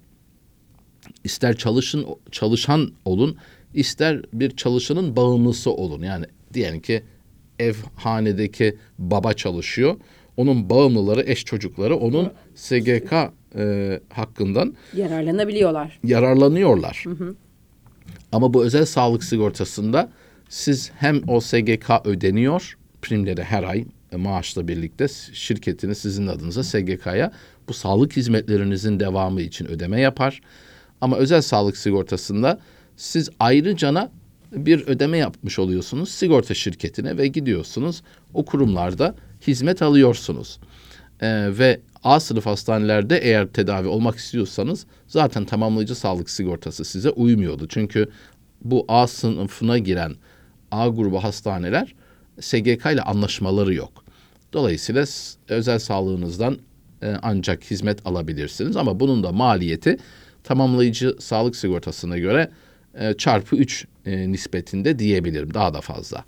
ister 1.25 1.57
çalışın 1.57 2.07
çalışan 2.31 2.93
olun, 3.05 3.37
ister 3.75 4.23
bir 4.33 4.57
çalışanın 4.57 5.17
bağımlısı 5.17 5.71
olun. 5.71 6.03
Yani 6.03 6.27
diyelim 6.55 6.81
ki 6.81 7.03
ev 7.59 7.75
hanedeki 7.97 8.77
baba 8.99 9.33
çalışıyor. 9.33 9.97
Onun 10.37 10.71
bağımlıları, 10.71 11.23
eş 11.27 11.45
çocukları 11.45 11.97
onun 11.97 12.33
SGK 12.55 13.13
e, 13.57 14.01
hakkından 14.09 14.75
Yararlanabiliyorlar. 14.97 15.99
yararlanıyorlar. 16.05 17.05
Ama 18.33 18.55
bu 18.55 18.65
özel 18.65 18.85
sağlık 18.85 19.25
sigortasında 19.25 20.11
siz 20.49 20.91
hem 20.97 21.21
o 21.29 21.41
SGK 21.41 21.91
ödeniyor 22.05 22.79
primleri 23.03 23.43
her 23.43 23.63
ay 23.63 23.85
e, 24.13 24.17
maaşla 24.17 24.69
birlikte 24.69 25.07
şirketiniz 25.33 25.99
sizin 25.99 26.27
adınıza 26.27 26.63
SGK'ya 26.65 27.33
bu 27.69 27.73
sağlık 27.73 28.17
hizmetlerinizin 28.17 29.01
devamı 29.01 29.41
için 29.41 29.67
ödeme 29.67 30.01
yapar. 30.01 30.41
Ama 31.01 31.17
özel 31.17 31.43
sağlık 31.43 31.77
sigortasında 31.77 32.61
siz 32.97 33.31
ayrıcana 33.41 34.11
bir 34.53 34.87
ödeme 34.87 35.19
yapmış 35.19 35.59
oluyorsunuz 35.59 36.09
sigorta 36.09 36.55
şirketine 36.55 37.17
ve 37.19 37.27
gidiyorsunuz 37.27 38.03
o 38.35 38.45
kurumlarda 38.45 39.15
hizmet 39.47 39.83
alıyorsunuz. 39.83 40.59
Ee, 41.21 41.59
ve 41.59 41.81
A 42.05 42.21
sınıf 42.21 42.47
hastanelerde 42.47 43.19
eğer 43.19 43.47
tedavi 43.47 43.89
olmak 43.89 44.17
istiyorsanız 44.17 44.87
zaten 45.09 45.45
tamamlayıcı 45.45 45.95
sağlık 45.95 46.31
sigortası 46.31 46.85
size 46.85 47.11
uymuyordu. 47.11 47.67
Çünkü 47.69 48.09
bu 48.65 48.85
A 48.89 49.07
sınıfına 49.07 49.79
giren 49.79 50.15
A 50.71 50.89
grubu 50.89 51.25
hastaneler 51.25 51.95
SGK 52.41 52.87
ile 52.93 53.03
anlaşmaları 53.03 53.75
yok. 53.75 54.05
Dolayısıyla 54.53 55.05
özel 55.49 55.79
sağlığınızdan 55.79 56.59
e, 57.03 57.15
ancak 57.23 57.65
hizmet 57.65 58.07
alabilirsiniz 58.07 58.77
ama 58.77 59.01
bunun 59.01 59.23
da 59.23 59.33
maliyeti 59.33 59.97
tamamlayıcı 60.45 61.17
sağlık 61.21 61.57
sigortasına 61.57 62.19
göre 62.19 62.51
e, 62.95 63.15
çarpı 63.15 63.57
3 63.57 63.87
e, 64.07 64.33
nispetinde 64.33 64.99
diyebilirim. 64.99 65.55
Daha 65.55 65.75
da 65.75 65.81
fazla 65.81 66.25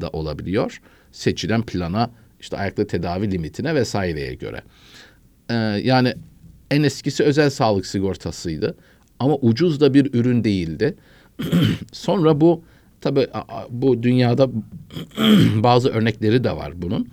da 0.00 0.08
olabiliyor. 0.08 0.80
Seçilen 1.12 1.62
plana 1.62 2.10
işte 2.40 2.56
ayaklı 2.56 2.86
tedavi 2.86 3.30
limitine 3.30 3.74
vesaireye 3.74 4.34
göre. 4.34 4.62
Ee, 5.50 5.54
yani 5.84 6.14
en 6.70 6.82
eskisi 6.82 7.22
özel 7.24 7.50
sağlık 7.50 7.86
sigortasıydı. 7.86 8.76
Ama 9.18 9.34
ucuz 9.36 9.80
da 9.80 9.94
bir 9.94 10.14
ürün 10.14 10.44
değildi. 10.44 10.96
Sonra 11.92 12.40
bu 12.40 12.64
a- 13.32 13.66
bu 13.70 14.02
dünyada 14.02 14.48
bazı 15.56 15.88
örnekleri 15.88 16.44
de 16.44 16.56
var 16.56 16.82
bunun. 16.82 17.08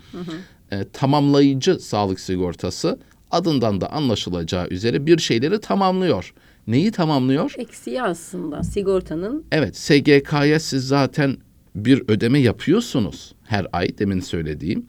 Ee, 0.72 0.84
tamamlayıcı 0.92 1.74
sağlık 1.74 2.20
sigortası 2.20 2.98
adından 3.30 3.80
da 3.80 3.92
anlaşılacağı 3.92 4.68
üzere 4.68 5.06
bir 5.06 5.18
şeyleri 5.18 5.60
tamamlıyor. 5.60 6.34
Neyi 6.66 6.90
tamamlıyor? 6.92 7.54
Eksiği 7.58 8.02
aslında 8.02 8.62
sigortanın 8.62 9.44
Evet, 9.52 9.76
SGK'ya 9.76 10.60
siz 10.60 10.86
zaten 10.86 11.36
bir 11.74 12.02
ödeme 12.08 12.38
yapıyorsunuz 12.38 13.34
her 13.44 13.66
ay 13.72 13.98
demin 13.98 14.20
söylediğim. 14.20 14.86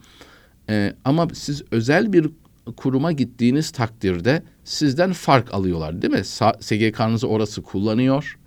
Ee, 0.70 0.94
ama 1.04 1.28
siz 1.34 1.62
özel 1.70 2.12
bir 2.12 2.30
kuruma 2.76 3.12
gittiğiniz 3.12 3.70
takdirde 3.70 4.42
sizden 4.64 5.12
fark 5.12 5.54
alıyorlar 5.54 6.02
değil 6.02 6.12
mi? 6.12 6.24
SGK'nızı 6.60 7.28
orası 7.28 7.62
kullanıyor. 7.62 8.38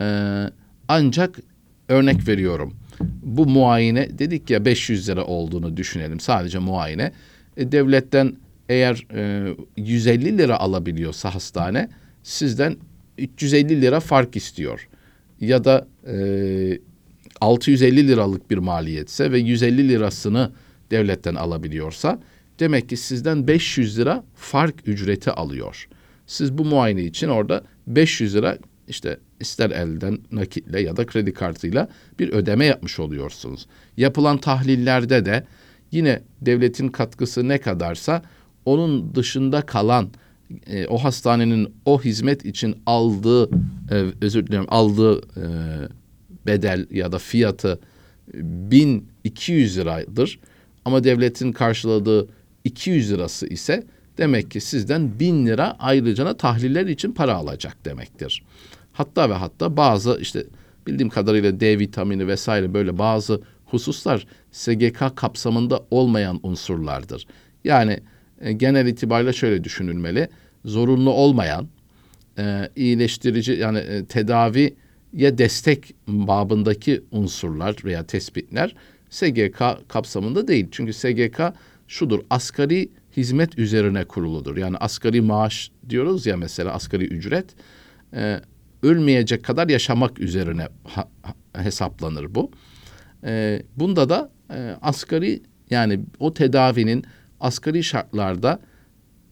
Ee, 0.00 0.44
ancak 0.88 1.38
örnek 1.88 2.28
veriyorum. 2.28 2.74
Bu 3.22 3.46
muayene 3.46 4.18
dedik 4.18 4.50
ya 4.50 4.64
500 4.64 5.08
lira 5.08 5.24
olduğunu 5.24 5.76
düşünelim 5.76 6.20
sadece 6.20 6.58
muayene. 6.58 7.12
E, 7.56 7.72
devletten 7.72 8.36
eğer 8.68 9.06
e, 9.14 9.54
150 9.76 10.38
lira 10.38 10.60
alabiliyorsa 10.60 11.34
hastane 11.34 11.88
sizden 12.22 12.76
350 13.18 13.82
lira 13.82 14.00
fark 14.00 14.36
istiyor. 14.36 14.88
Ya 15.40 15.64
da 15.64 15.86
e, 16.06 16.78
650 17.40 18.08
liralık 18.08 18.50
bir 18.50 18.58
maliyetse 18.58 19.32
ve 19.32 19.38
150 19.38 19.88
lirasını 19.88 20.50
devletten 20.90 21.34
alabiliyorsa 21.34 22.20
demek 22.60 22.88
ki 22.88 22.96
sizden 22.96 23.48
500 23.48 23.98
lira 23.98 24.24
fark 24.34 24.88
ücreti 24.88 25.30
alıyor. 25.30 25.88
Siz 26.26 26.58
bu 26.58 26.64
muayene 26.64 27.02
için 27.02 27.28
orada 27.28 27.64
500 27.86 28.34
lira 28.34 28.58
işte 28.88 29.18
ister 29.40 29.70
elden 29.70 30.18
nakitle 30.32 30.80
ya 30.80 30.96
da 30.96 31.06
kredi 31.06 31.32
kartıyla 31.32 31.88
bir 32.18 32.28
ödeme 32.28 32.64
yapmış 32.64 33.00
oluyorsunuz. 33.00 33.66
Yapılan 33.96 34.38
tahlillerde 34.38 35.24
de 35.24 35.44
yine 35.92 36.22
devletin 36.40 36.88
katkısı 36.88 37.48
ne 37.48 37.58
kadarsa 37.58 38.22
onun 38.64 39.14
dışında 39.14 39.62
kalan 39.62 40.08
e, 40.66 40.86
o 40.86 40.98
hastanenin 40.98 41.74
o 41.84 42.00
hizmet 42.00 42.44
için 42.44 42.76
aldığı 42.86 43.50
e, 43.90 44.04
özür 44.20 44.46
dilerim 44.46 44.66
aldığı 44.68 45.18
e, 45.18 45.46
bedel 46.46 46.86
ya 46.90 47.12
da 47.12 47.18
fiyatı 47.18 47.80
1200 48.34 49.78
liradır 49.78 50.38
ama 50.88 51.04
devletin 51.04 51.52
karşıladığı 51.52 52.28
200 52.64 53.12
lirası 53.12 53.46
ise 53.46 53.86
demek 54.18 54.50
ki 54.50 54.60
sizden 54.60 55.20
1000 55.20 55.46
lira 55.46 55.76
ayrıcana 55.78 56.36
tahliller 56.36 56.86
için 56.86 57.12
para 57.12 57.34
alacak 57.34 57.84
demektir. 57.84 58.42
Hatta 58.92 59.30
ve 59.30 59.34
hatta 59.34 59.76
bazı 59.76 60.18
işte 60.20 60.44
bildiğim 60.86 61.08
kadarıyla 61.08 61.60
D 61.60 61.78
vitamini 61.78 62.28
vesaire 62.28 62.74
böyle 62.74 62.98
bazı 62.98 63.40
hususlar 63.66 64.26
SGK 64.50 65.16
kapsamında 65.16 65.80
olmayan 65.90 66.40
unsurlardır. 66.42 67.26
Yani 67.64 68.00
e, 68.40 68.52
genel 68.52 68.86
itibariyle 68.86 69.32
şöyle 69.32 69.64
düşünülmeli. 69.64 70.28
Zorunlu 70.64 71.10
olmayan 71.10 71.68
e, 72.38 72.68
iyileştirici 72.76 73.52
yani 73.52 73.78
e, 73.78 74.04
tedaviye 74.04 75.38
destek 75.38 75.94
babındaki 76.06 77.02
unsurlar 77.10 77.76
veya 77.84 78.06
tespitler 78.06 78.74
SGK 79.10 79.62
kapsamında 79.88 80.48
değil. 80.48 80.68
Çünkü 80.70 80.92
SGK 80.92 81.40
şudur 81.88 82.20
asgari 82.30 82.88
hizmet 83.16 83.58
üzerine 83.58 84.04
kuruludur. 84.04 84.56
Yani 84.56 84.76
asgari 84.76 85.20
maaş 85.20 85.70
diyoruz 85.88 86.26
ya 86.26 86.36
mesela 86.36 86.72
asgari 86.72 87.04
ücret. 87.04 87.54
E, 88.14 88.40
ölmeyecek 88.82 89.44
kadar 89.44 89.68
yaşamak 89.68 90.20
üzerine 90.20 90.68
ha- 90.84 91.08
hesaplanır 91.52 92.34
bu. 92.34 92.50
E, 93.24 93.62
bunda 93.76 94.08
da 94.08 94.30
e, 94.50 94.76
asgari 94.82 95.42
yani 95.70 96.00
o 96.18 96.34
tedavinin 96.34 97.04
asgari 97.40 97.84
şartlarda 97.84 98.60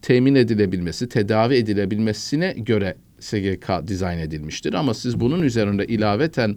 temin 0.03 0.35
edilebilmesi, 0.35 1.09
tedavi 1.09 1.55
edilebilmesine 1.55 2.53
göre 2.53 2.97
SGK 3.21 3.71
dizayn 3.87 4.19
edilmiştir. 4.19 4.75
Ama 4.75 4.95
siz 4.95 5.21
bunun 5.21 5.43
üzerinde 5.43 5.87
ilaveten 5.87 6.57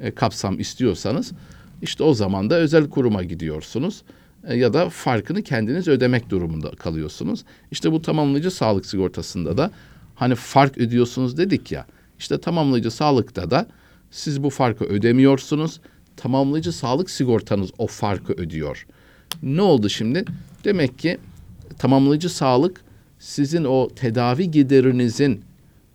e, 0.00 0.10
kapsam 0.10 0.60
istiyorsanız 0.60 1.32
işte 1.82 2.04
o 2.04 2.14
zaman 2.14 2.50
da 2.50 2.54
özel 2.54 2.90
kuruma 2.90 3.24
gidiyorsunuz 3.24 4.02
E, 4.44 4.56
ya 4.56 4.72
da 4.72 4.88
farkını 4.90 5.42
kendiniz 5.42 5.88
ödemek 5.88 6.30
durumunda 6.30 6.70
kalıyorsunuz. 6.70 7.44
İşte 7.70 7.92
bu 7.92 8.02
tamamlayıcı 8.02 8.50
sağlık 8.50 8.86
sigortasında 8.86 9.56
da 9.56 9.70
hani 10.14 10.34
fark 10.34 10.78
ödüyorsunuz 10.78 11.36
dedik 11.36 11.72
ya. 11.72 11.86
İşte 12.18 12.40
tamamlayıcı 12.40 12.90
sağlıkta 12.90 13.50
da 13.50 13.66
siz 14.10 14.42
bu 14.42 14.50
farkı 14.50 14.84
ödemiyorsunuz. 14.84 15.80
Tamamlayıcı 16.16 16.72
sağlık 16.72 17.10
sigortanız 17.10 17.70
o 17.78 17.86
farkı 17.86 18.32
ödüyor. 18.32 18.86
Ne 19.42 19.62
oldu 19.62 19.88
şimdi? 19.88 20.24
Demek 20.64 20.98
ki 20.98 21.18
tamamlayıcı 21.78 22.28
sağlık 22.28 22.80
sizin 23.18 23.64
o 23.64 23.88
tedavi 23.96 24.50
giderinizin 24.50 25.42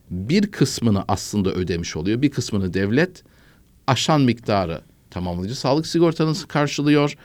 bir 0.09 0.51
kısmını 0.51 1.03
aslında 1.07 1.51
ödemiş 1.51 1.95
oluyor. 1.95 2.21
Bir 2.21 2.31
kısmını 2.31 2.73
devlet 2.73 3.23
aşan 3.87 4.21
miktarı 4.21 4.81
tamamlayıcı 5.15 5.55
sağlık 5.55 5.87
sigortanız 5.87 6.45
karşılıyor. 6.45 7.17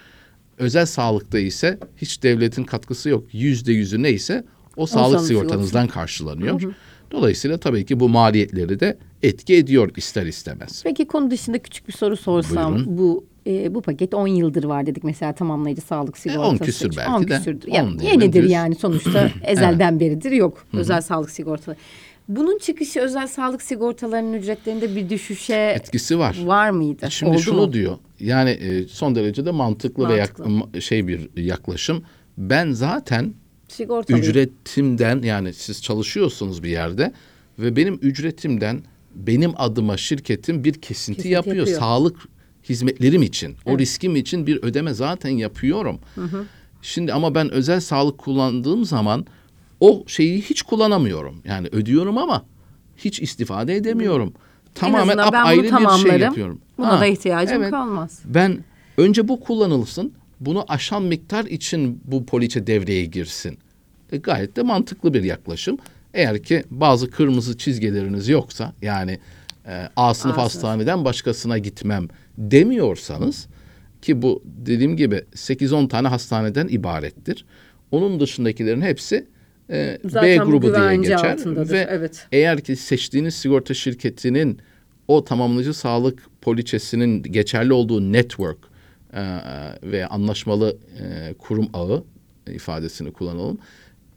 Özel 0.58 0.86
sağlıkta 0.86 1.38
ise 1.38 1.78
hiç 1.96 2.22
devletin 2.22 2.64
katkısı 2.64 3.08
yok. 3.08 3.24
Yüzde 3.32 3.72
yüzü 3.72 4.02
neyse 4.02 4.44
o 4.76 4.86
sağlık 4.86 5.14
sağlık 5.14 5.26
sigortanızdan 5.26 5.88
karşılanıyor. 5.88 6.62
Dolayısıyla 7.10 7.58
tabii 7.58 7.84
ki 7.86 8.00
bu 8.00 8.08
maliyetleri 8.08 8.80
de 8.80 8.98
etki 9.22 9.54
ediyor 9.54 9.90
ister 9.96 10.26
istemez. 10.26 10.80
Peki 10.84 11.06
konu 11.06 11.30
dışında 11.30 11.58
küçük 11.58 11.88
bir 11.88 11.92
soru 11.92 12.16
sorsam 12.16 12.74
Buyurun. 12.74 12.98
bu 12.98 13.24
e, 13.46 13.74
bu 13.74 13.82
paket 13.82 14.14
10 14.14 14.26
yıldır 14.26 14.64
var 14.64 14.86
dedik 14.86 15.04
mesela 15.04 15.32
tamamlayıcı 15.32 15.82
sağlık 15.82 16.18
sigortası. 16.18 16.50
10 16.50 16.56
küsür 16.56 16.96
belki 16.96 17.10
10 17.10 17.22
de. 17.22 17.26
küsürdür. 17.26 17.68
10 17.68 17.74
Yani 17.74 17.98
diyelim, 17.98 18.20
yenidir 18.20 18.44
yani 18.44 18.74
sonuçta 18.74 19.30
ezelden 19.44 20.00
beridir 20.00 20.32
yok 20.32 20.66
özel 20.72 21.00
sağlık 21.00 21.30
sigortaları. 21.30 21.78
Bunun 22.30 22.58
çıkışı 22.58 23.00
özel 23.00 23.26
sağlık 23.26 23.62
sigortalarının 23.62 24.32
ücretlerinde 24.32 24.96
bir 24.96 25.08
düşüşe 25.10 25.54
Etkisi 25.76 26.18
var. 26.18 26.36
var 26.44 26.70
mıydı? 26.70 27.10
Şimdi 27.10 27.32
Oldu 27.32 27.40
şunu 27.40 27.60
mu? 27.66 27.72
diyor. 27.72 27.98
Yani 28.20 28.50
e, 28.50 28.88
son 28.88 29.14
derece 29.14 29.46
de 29.46 29.50
mantıklı, 29.50 30.08
ve 30.08 30.16
yak- 30.16 30.36
şey 30.80 31.06
bir 31.08 31.28
yaklaşım. 31.36 32.02
Ben 32.38 32.72
zaten 32.72 33.34
Sigortalı. 33.68 34.18
ücretimden 34.18 35.22
yani 35.22 35.52
siz 35.54 35.82
çalışıyorsunuz 35.82 36.62
bir 36.62 36.68
yerde 36.70 37.12
ve 37.58 37.76
benim 37.76 37.94
ücretimden 38.02 38.82
benim 39.14 39.52
adıma 39.56 39.96
şirketim 39.96 40.64
bir 40.64 40.72
kesinti, 40.72 40.88
Kesinti 41.16 41.28
yapıyor. 41.28 41.56
yapıyor. 41.56 41.78
Sağlık 41.78 42.16
hizmetlerim 42.68 43.22
için, 43.22 43.56
o 43.66 43.78
riskim 43.78 44.16
için 44.16 44.46
bir 44.46 44.62
ödeme 44.62 44.94
zaten 44.94 45.30
yapıyorum. 45.30 45.98
Şimdi 46.82 47.12
ama 47.12 47.34
ben 47.34 47.50
özel 47.50 47.80
sağlık 47.80 48.18
kullandığım 48.18 48.84
zaman 48.84 49.26
o 49.80 50.04
şeyi 50.06 50.42
hiç 50.42 50.62
kullanamıyorum. 50.62 51.42
Yani 51.44 51.68
ödüyorum 51.72 52.18
ama 52.18 52.44
hiç 52.96 53.20
istifade 53.20 53.76
edemiyorum. 53.76 54.32
Tamamen 54.74 55.18
bunu 55.18 55.36
ayrı 55.36 55.62
bir 55.62 56.08
şey 56.10 56.18
yapıyorum. 56.18 56.60
Buna 56.78 56.96
Ha, 56.96 57.00
da 57.00 57.06
ihtiyacım 57.06 57.62
evet. 57.62 57.70
kalmaz. 57.70 58.20
Ben 58.24 58.64
önce 58.98 59.28
bu 59.28 59.40
kullanılsın. 59.40 60.12
Bunu 60.40 60.64
aşan 60.68 61.02
miktar 61.02 61.44
için 61.44 62.00
bu 62.04 62.26
poliçe 62.26 62.66
devreye 62.66 63.04
girsin. 63.04 63.58
E, 64.12 64.16
gayet 64.16 64.56
de 64.56 64.62
mantıklı 64.62 65.14
bir 65.14 65.22
yaklaşım. 65.22 65.78
Eğer 66.14 66.42
ki 66.42 66.64
bazı 66.70 67.10
kırmızı 67.10 67.58
çizgileriniz 67.58 68.28
yoksa 68.28 68.72
yani 68.82 69.18
e, 69.66 69.88
A 69.96 70.14
sınıf 70.14 70.14
A 70.14 70.14
sınıf. 70.14 70.36
hastaneden 70.36 71.04
başkasına 71.04 71.58
gitmem 71.58 72.08
demiyorsanız 72.38 73.46
ki 74.02 74.22
bu 74.22 74.42
dediğim 74.44 74.96
gibi 74.96 75.24
8-10 75.34 75.88
tane 75.88 76.08
hastaneden 76.08 76.68
ibarettir. 76.68 77.44
Onun 77.90 78.20
dışındakilerin 78.20 78.80
hepsi 78.82 79.26
e, 79.70 79.98
B 80.04 80.08
Zaten 80.08 80.46
bu 80.46 80.50
grubu 80.50 80.74
diye 80.74 80.96
geçer 80.96 81.32
altındadır, 81.32 81.72
ve 81.72 81.86
evet. 81.90 82.26
eğer 82.32 82.60
ki 82.60 82.76
seçtiğiniz 82.76 83.34
sigorta 83.34 83.74
şirketinin 83.74 84.58
o 85.08 85.24
tamamlayıcı 85.24 85.74
sağlık 85.74 86.22
poliçesinin 86.40 87.22
geçerli 87.22 87.72
olduğu 87.72 88.12
network 88.12 88.58
e, 89.12 89.22
ve 89.82 90.06
anlaşmalı 90.06 90.76
e, 91.00 91.34
kurum 91.38 91.68
ağı 91.72 92.04
ifadesini 92.46 93.12
kullanalım 93.12 93.58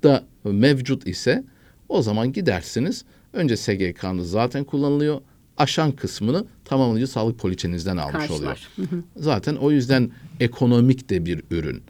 da 0.04 0.24
mevcut 0.44 1.08
ise 1.08 1.44
o 1.90 2.02
zaman 2.02 2.34
gidersiniz. 2.34 3.06
Önce 3.34 3.58
SGK'nız 3.58 4.30
zaten 4.32 4.64
kullanılıyor. 4.64 5.22
Aşan 5.58 5.92
kısmını 5.92 6.46
tamamlayıcı 6.66 7.12
sağlık 7.12 7.40
poliçenizden 7.40 7.98
almış 7.98 8.28
Karşılar. 8.28 8.70
oluyor. 8.78 9.04
Zaten 9.18 9.56
o 9.56 9.72
yüzden 9.72 10.12
ekonomik 10.40 11.10
de 11.10 11.26
bir 11.26 11.44
ürün. 11.52 11.84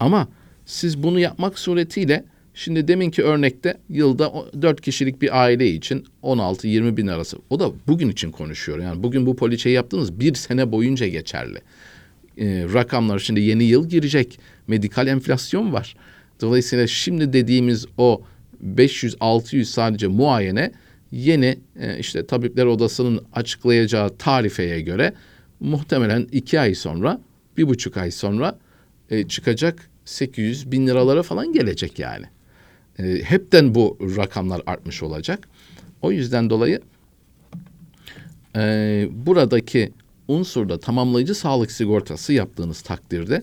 Ama 0.00 0.28
siz 0.66 1.02
bunu 1.02 1.20
yapmak 1.20 1.58
suretiyle 1.58 2.24
şimdi 2.56 2.88
deminki 2.88 3.22
örnekte 3.22 3.76
yılda 3.88 4.30
o- 4.30 4.48
4 4.62 4.80
kişilik 4.80 5.22
bir 5.22 5.42
aile 5.42 5.68
için 5.70 6.04
16-20 6.22 6.96
bin 6.96 7.06
arası. 7.06 7.38
O 7.50 7.60
da 7.60 7.70
bugün 7.86 8.08
için 8.08 8.30
konuşuyor. 8.30 8.78
Yani 8.78 9.02
bugün 9.02 9.26
bu 9.26 9.36
poliçeyi 9.36 9.74
yaptığınız 9.74 10.20
bir 10.20 10.34
sene 10.34 10.72
boyunca 10.72 11.06
geçerli. 11.08 11.58
Ee, 12.38 12.66
rakamlar 12.74 13.18
şimdi 13.18 13.40
yeni 13.40 13.64
yıl 13.64 13.88
girecek. 13.88 14.38
Medikal 14.66 15.06
enflasyon 15.06 15.72
var. 15.72 15.96
Dolayısıyla 16.40 16.86
şimdi 16.86 17.32
dediğimiz 17.32 17.86
o 17.98 18.22
500-600 18.76 19.64
sadece 19.64 20.06
muayene 20.06 20.72
yeni 21.12 21.58
e, 21.80 21.98
işte 21.98 22.26
tabipler 22.26 22.64
odasının 22.66 23.20
açıklayacağı 23.32 24.16
tarifeye 24.16 24.80
göre 24.80 25.12
muhtemelen 25.60 26.28
iki 26.32 26.60
ay 26.60 26.74
sonra 26.74 27.20
bir 27.56 27.68
buçuk 27.68 27.96
ay 27.96 28.10
sonra 28.10 28.58
e, 29.10 29.28
çıkacak 29.28 29.90
800 30.04 30.72
bin 30.72 30.86
liralara 30.86 31.22
falan 31.22 31.52
gelecek 31.52 31.98
yani. 31.98 32.26
E, 32.98 33.22
hepten 33.22 33.74
bu 33.74 33.98
rakamlar 34.16 34.62
artmış 34.66 35.02
olacak. 35.02 35.48
O 36.02 36.12
yüzden 36.12 36.50
dolayı 36.50 36.80
e, 38.56 39.08
buradaki 39.12 39.92
unsurda 40.28 40.80
tamamlayıcı 40.80 41.34
sağlık 41.34 41.70
sigortası 41.70 42.32
yaptığınız 42.32 42.80
takdirde 42.80 43.42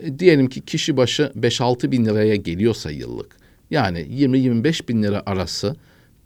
e, 0.00 0.18
diyelim 0.18 0.48
ki 0.48 0.60
kişi 0.60 0.96
başı 0.96 1.32
5-6 1.40 1.90
bin 1.90 2.04
liraya 2.04 2.36
geliyorsa 2.36 2.90
yıllık 2.90 3.36
yani 3.70 3.98
20-25 3.98 4.88
bin 4.88 5.02
lira 5.02 5.22
arası 5.26 5.76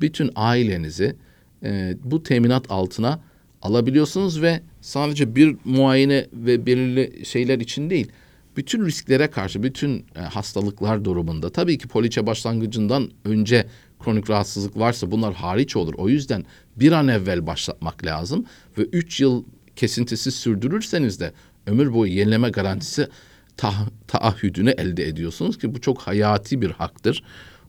bütün 0.01 0.31
ailenizi 0.37 1.17
e, 1.63 1.97
bu 2.05 2.23
teminat 2.23 2.71
altına 2.71 3.21
alabiliyorsunuz 3.63 4.43
ve 4.43 4.61
sadece 4.81 5.37
bir 5.37 5.57
muayene 5.65 6.27
ve 6.33 6.67
belirli 6.67 7.27
şeyler 7.27 7.61
için 7.61 7.91
değil 7.91 8.09
bütün 8.57 8.85
risklere 8.85 9.31
karşı 9.31 9.63
bütün 9.63 10.07
e, 10.17 10.21
hastalıklar 10.21 11.05
durumunda 11.05 11.51
tabii 11.51 11.79
ki 11.79 11.89
poliçe 11.89 12.27
başlangıcından 12.27 13.11
önce 13.25 13.67
kronik 14.01 14.31
rahatsızlık 14.31 14.79
varsa 14.79 15.11
bunlar 15.11 15.35
hariç 15.35 15.77
olur. 15.77 15.95
O 15.97 16.09
yüzden 16.09 16.45
bir 16.77 16.93
an 16.93 17.09
evvel 17.09 17.47
başlatmak 17.47 18.07
lazım 18.07 18.47
ve 18.79 18.83
3 18.83 19.21
yıl 19.21 19.45
kesintisiz 19.77 20.35
sürdürürseniz 20.35 21.21
de 21.21 21.33
ömür 21.67 21.95
boyu 21.95 22.13
yenileme 22.13 22.51
garantisi 22.51 23.09
ta- 23.57 23.89
taahhüdünü 24.09 24.71
elde 24.71 25.09
ediyorsunuz 25.09 25.59
ki 25.59 25.75
bu 25.75 25.81
çok 25.81 26.01
hayati 26.01 26.63
bir 26.63 26.71
haktır. 26.71 27.23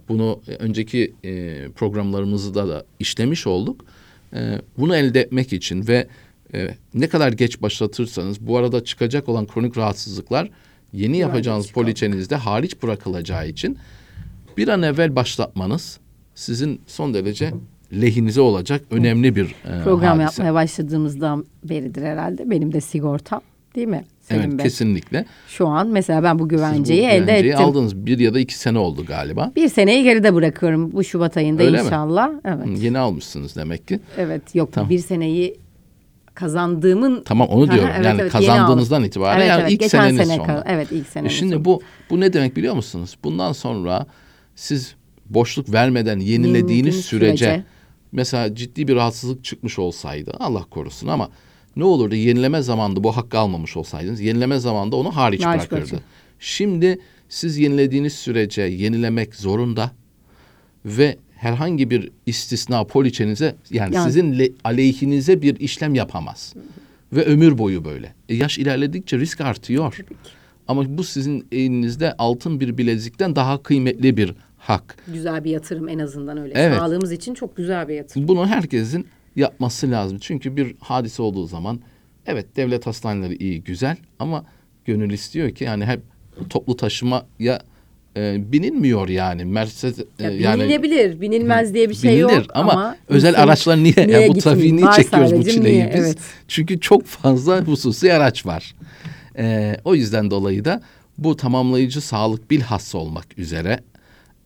Bunu 0.10 0.42
e, 0.48 0.52
önceki 0.52 1.16
e, 1.24 1.68
programlarımızda 1.76 2.68
da 2.68 2.86
işlemiş 3.00 3.48
olduk. 3.48 3.86
E, 4.34 4.62
bunu 4.78 4.96
elde 4.96 5.22
etmek 5.22 5.54
için 5.54 5.88
ve 5.88 6.08
e, 6.54 6.76
ne 6.94 7.10
kadar 7.10 7.32
geç 7.32 7.62
başlatırsanız 7.62 8.42
bu 8.42 8.58
arada 8.58 8.84
çıkacak 8.84 9.30
olan 9.30 9.48
kronik 9.48 9.78
rahatsızlıklar 9.78 10.50
yeni 10.94 11.18
yapacağınız 11.18 11.72
poliçenizde 11.72 12.36
hariç 12.36 12.84
bırakılacağı 12.84 13.48
için 13.48 13.78
bir 14.58 14.68
an 14.68 14.82
evvel 14.84 15.16
başlatmanız 15.16 16.00
sizin 16.36 16.82
son 16.88 17.14
derece 17.14 17.54
lehinize 18.02 18.42
olacak 18.42 18.82
önemli 18.92 19.36
bir 19.36 19.46
e, 19.46 19.84
Program 19.84 20.20
hadise. 20.20 20.24
yapmaya 20.42 20.54
başladığımızdan 20.54 21.46
beridir 21.64 22.02
herhalde. 22.02 22.50
Benim 22.50 22.74
de 22.74 22.82
sigortam 22.82 23.42
değil 23.76 23.88
mi? 23.88 24.06
Selim 24.22 24.42
Evet 24.42 24.52
Bey? 24.58 24.64
kesinlikle. 24.64 25.26
Şu 25.48 25.68
an 25.68 25.88
mesela 25.88 26.24
ben 26.24 26.40
bu 26.40 26.44
Siz 26.44 26.46
bu 26.46 26.50
güvenceyi 26.50 27.02
elde 27.04 27.20
güvenceyi 27.20 27.54
ettim. 27.54 27.66
aldınız 27.66 27.96
bir 28.06 28.20
ya 28.20 28.34
da 28.34 28.40
iki 28.40 28.58
sene 28.58 28.78
oldu 28.80 29.06
galiba. 29.06 29.52
Bir 29.56 29.70
seneyi 29.70 30.04
geride 30.04 30.34
bırakıyorum 30.34 30.92
bu 30.92 31.04
Şubat 31.04 31.38
ayında 31.38 31.64
Öyle 31.64 31.78
mi? 31.78 31.84
inşallah. 31.86 32.32
Evet. 32.46 32.66
Hı, 32.68 32.70
Yeni 32.72 32.98
almışsınız 32.98 33.56
demek 33.56 33.88
ki. 33.88 34.00
Evet 34.18 34.56
yok 34.56 34.70
Tamam. 34.74 34.90
bir 34.90 35.00
seneyi 35.00 35.56
kazandığımın 36.38 37.24
Tamam 37.26 37.48
onu 37.48 37.72
diyorum. 37.72 37.90
evet, 37.96 38.06
yani 38.06 38.22
evet, 38.22 38.32
kazandığınızdan 38.32 39.04
itibaren 39.04 39.38
Evet, 39.40 39.50
yani 39.50 39.62
evet, 39.62 39.72
ilk 39.72 39.80
geçen 39.80 40.00
seneniz 40.00 40.28
sene 40.28 40.38
sonra. 40.38 40.64
evet 40.68 40.88
ilk 40.92 41.08
E 41.08 41.10
seneniz 41.10 41.32
şimdi 41.34 41.54
sonra. 41.54 41.66
bu 41.66 41.82
bu 42.10 42.20
ne 42.20 42.34
demek 42.34 42.56
biliyor 42.56 42.76
musunuz? 42.76 43.18
Bundan 43.24 43.52
sonra 43.52 44.06
siz 44.56 44.96
boşluk 45.26 45.74
vermeden 45.74 46.20
yenilediğiniz 46.20 46.96
sürece, 47.06 47.38
sürece. 47.46 47.64
mesela 48.12 48.56
ciddi 48.56 48.88
bir 48.88 48.96
rahatsızlık 48.96 49.44
çıkmış 49.44 49.80
olsaydı 49.80 50.32
Allah 50.40 50.64
korusun 50.64 51.08
ama 51.08 51.30
ne 51.76 51.84
olurdu 51.84 52.16
yenileme 52.16 52.62
zamanında 52.62 53.04
bu 53.04 53.18
hakkı 53.18 53.40
almamış 53.40 53.78
olsaydınız 53.78 54.22
yenileme 54.22 54.60
zamanında 54.60 54.96
onu 54.96 55.16
hariç, 55.16 55.46
Hariç 55.46 55.60
bırakırdı. 55.62 55.76
bırakacak. 55.82 56.02
Şimdi 56.40 57.00
siz 57.30 57.58
yenilediğiniz 57.58 58.14
sürece 58.14 58.62
yenilemek 58.62 59.36
zorunda 59.36 59.92
ve 60.86 61.18
herhangi 61.38 61.90
bir 61.90 62.12
istisna 62.26 62.84
poliçenize 62.84 63.56
yani, 63.72 63.96
Yani- 63.96 64.06
sizin 64.08 64.40
le- 64.40 64.52
aleyhinize 64.64 65.42
bir 65.42 65.60
işlem 65.60 65.96
yapamaz. 65.96 66.54
Ve 67.14 67.26
ömür 67.26 67.58
boyu 67.58 67.86
böyle. 67.86 68.14
E, 68.30 68.36
yaş 68.36 68.58
ilerledikçe 68.58 69.20
risk 69.20 69.42
artıyor. 69.42 70.00
Ama 70.68 70.98
bu 70.98 71.04
sizin 71.04 71.48
elinizde 71.52 72.14
altın 72.18 72.60
bir 72.60 72.78
bilezikten 72.78 73.36
daha 73.36 73.64
kıymetli 73.64 74.18
bir 74.18 74.34
hak. 74.58 74.98
Güzel 75.08 75.44
bir 75.44 75.52
yatırım 75.52 75.90
en 75.90 76.00
azından 76.00 76.38
öyle. 76.38 76.54
Evet. 76.56 76.78
Sağlığımız 76.78 77.12
için 77.12 77.34
çok 77.34 77.58
güzel 77.58 77.88
bir 77.88 77.94
yatırım. 77.96 78.28
Bunu 78.28 78.48
herkesin 78.48 79.08
yapması 79.36 79.92
lazım. 79.92 80.18
Çünkü 80.22 80.58
bir 80.58 80.76
hadise 80.80 81.22
olduğu 81.22 81.48
zaman 81.48 81.80
evet 82.26 82.56
devlet 82.56 82.88
hastaneleri 82.88 83.36
iyi 83.36 83.64
güzel 83.64 83.98
ama 84.20 84.46
gönül 84.86 85.12
istiyor 85.14 85.52
ki 85.52 85.64
yani 85.64 85.86
hep 85.86 86.02
toplu 86.50 86.78
taşımaya 86.78 87.62
e, 88.18 88.52
binilmiyor 88.52 89.10
yani. 89.10 89.46
Mercedes 89.46 90.00
e, 90.00 90.24
Ya 90.24 90.32
yani 90.32 90.62
binilebilir, 90.62 91.22
binilmez 91.22 91.74
diye 91.74 91.90
bir 91.90 91.96
şey 91.96 92.12
binilir 92.12 92.22
yok 92.22 92.46
ama, 92.54 92.98
özel 93.08 93.30
insan- 93.30 93.44
araçlar 93.44 93.78
niye, 93.84 93.94
niye 93.98 94.20
yani 94.20 94.36
bu 94.36 94.40
trafiği 94.40 94.76
niye 94.76 94.88
çekiyoruz 94.96 95.34
bu 95.34 95.44
çileyi 95.44 95.76
niye? 95.76 95.94
biz? 95.96 96.06
Evet. 96.06 96.18
Çünkü 96.48 96.80
çok 96.80 97.06
fazla 97.06 97.62
hususi 97.62 98.14
araç 98.14 98.46
var. 98.46 98.76
Ee, 99.38 99.78
o 99.84 99.96
yüzden 99.96 100.32
dolayı 100.32 100.66
da 100.66 100.82
bu 101.18 101.36
tamamlayıcı 101.36 102.02
sağlık 102.02 102.52
bilhassa 102.52 102.98
olmak 102.98 103.40
üzere 103.40 103.80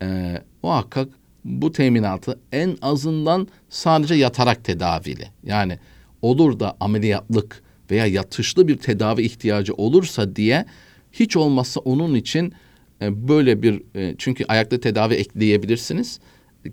e, 0.01 0.37
muhakkak 0.63 1.07
bu 1.45 1.71
teminatı 1.71 2.39
en 2.51 2.77
azından 2.81 3.47
sadece 3.69 4.15
yatarak 4.15 4.63
tedavili. 4.63 5.27
Yani 5.43 5.79
olur 6.21 6.59
da 6.59 6.77
ameliyatlık 6.79 7.63
veya 7.91 8.05
yatışlı 8.05 8.67
bir 8.67 8.77
tedavi 8.77 9.21
ihtiyacı 9.21 9.73
olursa 9.73 10.35
diye 10.35 10.65
hiç 11.11 11.37
olmazsa 11.37 11.79
onun 11.79 12.15
için 12.15 12.49
e, 12.49 12.53
böyle 13.01 13.61
bir 13.61 13.81
e, 13.95 14.15
çünkü 14.17 14.45
ayakta 14.47 14.79
tedavi 14.79 15.13
ekleyebilirsiniz. 15.13 16.19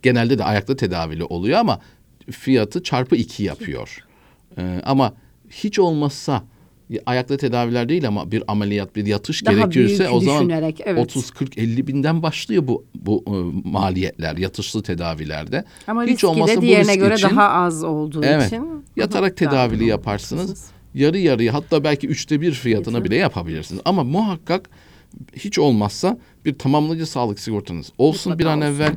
Genelde 0.02 0.38
de 0.38 0.44
ayakta 0.44 0.76
tedavili 0.76 1.24
oluyor 1.24 1.58
ama 1.58 1.80
fiyatı 2.30 2.82
çarpı 2.82 3.16
iki 3.16 3.42
yapıyor. 3.42 4.04
E, 4.58 4.80
ama 4.84 5.14
hiç 5.50 5.78
olmazsa 5.78 6.44
ayakta 7.06 7.36
tedaviler 7.36 7.88
değil 7.88 8.08
ama 8.08 8.32
bir 8.32 8.42
ameliyat, 8.48 8.96
bir 8.96 9.06
yatış 9.06 9.46
Daha 9.46 9.54
gerekirse 9.54 10.08
o 10.08 10.20
zaman 10.20 10.50
evet. 10.84 10.98
30 10.98 11.30
40 11.30 11.58
50 11.58 11.86
binden 11.86 12.22
başlıyor 12.22 12.62
bu 12.66 12.84
bu 12.94 13.24
e, 13.26 13.68
maliyetler 13.68 14.36
yatışlı 14.36 14.82
tedavilerde. 14.82 15.64
Ama 15.86 16.04
hiç 16.04 16.24
olmazsa 16.24 16.52
de 16.54 16.56
bu 16.56 16.62
diğerine 16.62 16.92
risk 16.92 17.00
göre 17.00 17.14
için- 17.14 17.28
daha 17.30 17.48
az 17.48 17.84
olduğu 17.84 18.24
Evet. 18.24 18.46
için. 18.46 18.84
Yatarak 18.96 19.36
tedavili 19.36 19.84
yaparsınız. 19.84 20.40
yaparsınız. 20.48 20.70
Yarı 20.94 21.18
yarıya 21.18 21.54
hatta 21.54 21.84
belki 21.84 22.06
üçte 22.06 22.40
bir 22.40 22.52
fiyatına 22.52 23.04
bile 23.04 23.16
yapabilirsiniz. 23.16 23.80
Ama 23.84 24.04
muhakkak 24.04 24.70
hiç 25.36 25.58
olmazsa 25.58 26.18
bir 26.44 26.58
tamamlayıcı 26.58 27.06
sağlık 27.06 27.40
sigortanız 27.40 27.92
olsun 27.98 28.32
Mutlaka 28.32 28.38
bir 28.38 28.52
an 28.52 28.58
olsun. 28.58 28.74
evvel 28.74 28.94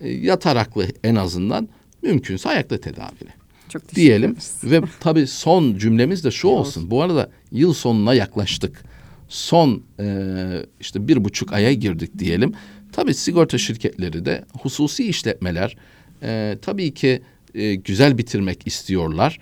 e, 0.00 0.08
yataraklı 0.10 0.86
en 1.04 1.14
azından 1.14 1.68
mümkünse 2.02 2.48
ayakta 2.48 2.80
tedavili 2.80 3.30
Çok 3.68 3.94
diyelim. 3.94 4.36
Ve 4.64 4.80
tabii 5.00 5.26
son 5.26 5.78
cümlemiz 5.78 6.24
de 6.24 6.30
şu 6.30 6.48
olsun. 6.48 6.90
Bu 6.90 7.02
arada 7.02 7.30
yıl 7.52 7.74
sonuna 7.74 8.14
yaklaştık. 8.14 8.84
Son 9.28 9.82
e, 10.00 10.46
işte 10.80 11.08
bir 11.08 11.24
buçuk 11.24 11.52
aya 11.52 11.72
girdik 11.72 12.18
diyelim. 12.18 12.52
Tabii 12.92 13.14
sigorta 13.14 13.58
şirketleri 13.58 14.24
de 14.24 14.44
hususi 14.60 15.08
işletmeler 15.08 15.76
e, 16.22 16.58
tabii 16.62 16.94
ki 16.94 17.22
e, 17.54 17.74
güzel 17.74 18.18
bitirmek 18.18 18.66
istiyorlar. 18.66 19.38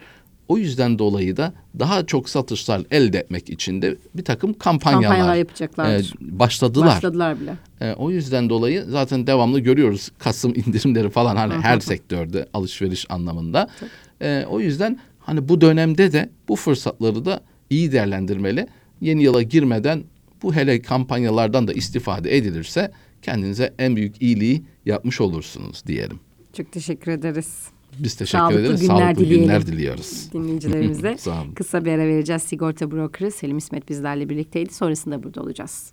O 0.49 0.59
yüzden 0.59 0.99
dolayı 0.99 1.37
da 1.37 1.53
daha 1.79 2.07
çok 2.07 2.29
satışlar 2.29 2.83
elde 2.91 3.19
etmek 3.19 3.51
için 3.51 3.83
de 3.83 3.97
bir 4.15 4.25
takım 4.25 4.55
kampanyalar, 4.55 5.03
Kampanyalar 5.03 5.37
yapacaklardır. 5.37 6.15
e, 6.23 6.39
başladılar. 6.39 6.87
Başladılar 6.87 7.41
bile. 7.41 7.57
E, 7.81 7.93
o 7.93 8.11
yüzden 8.11 8.51
dolayı 8.51 8.85
zaten 8.89 9.27
devamlı 9.27 9.61
görüyoruz 9.61 10.11
Kasım 10.19 10.55
indirimleri 10.55 11.11
falan 11.11 11.37
hani 11.37 11.55
her 11.55 11.81
sektörde 11.81 12.49
alışveriş 12.55 13.07
anlamında. 13.09 13.69
E, 14.21 14.45
o 14.49 14.61
yüzden 14.61 14.99
hani 15.19 15.49
bu 15.49 15.61
dönemde 15.61 16.13
de 16.13 16.31
bu 16.49 16.57
fırsatları 16.57 17.25
da 17.25 17.41
iyi 17.71 17.93
değerlendirmeli. 17.93 18.67
Yeni 19.01 19.23
yıla 19.23 19.43
girmeden 19.43 20.05
bu 20.43 20.55
hele 20.55 20.83
kampanyalardan 20.83 21.69
da 21.69 21.73
istifade 21.73 22.37
edilirse 22.37 22.91
kendinize 23.23 23.75
en 23.79 23.97
büyük 23.97 24.23
iyiliği 24.23 24.63
yapmış 24.87 25.21
olursunuz 25.21 25.83
diyelim. 25.87 26.21
Çok 26.53 26.73
teşekkür 26.73 27.11
ederiz. 27.13 27.63
Biz 27.99 28.15
teşekkür 28.15 28.39
Sağlıklı 28.39 28.61
ederiz. 28.61 28.81
günler 28.81 28.97
Sağlıklı 28.99 29.25
dileyelim. 29.25 29.43
günler 29.47 29.67
diliyoruz. 29.67 30.29
Dinleyicilerimize 30.33 31.17
Sağ 31.19 31.43
olun. 31.43 31.53
kısa 31.55 31.85
bir 31.85 31.93
ara 31.93 32.07
vereceğiz. 32.07 32.43
Sigorta 32.43 32.91
brokeri 32.91 33.31
Selim 33.31 33.59
İsmet 33.59 33.89
bizlerle 33.89 34.29
birlikteydi. 34.29 34.75
Sonrasında 34.75 35.23
burada 35.23 35.43
olacağız. 35.43 35.93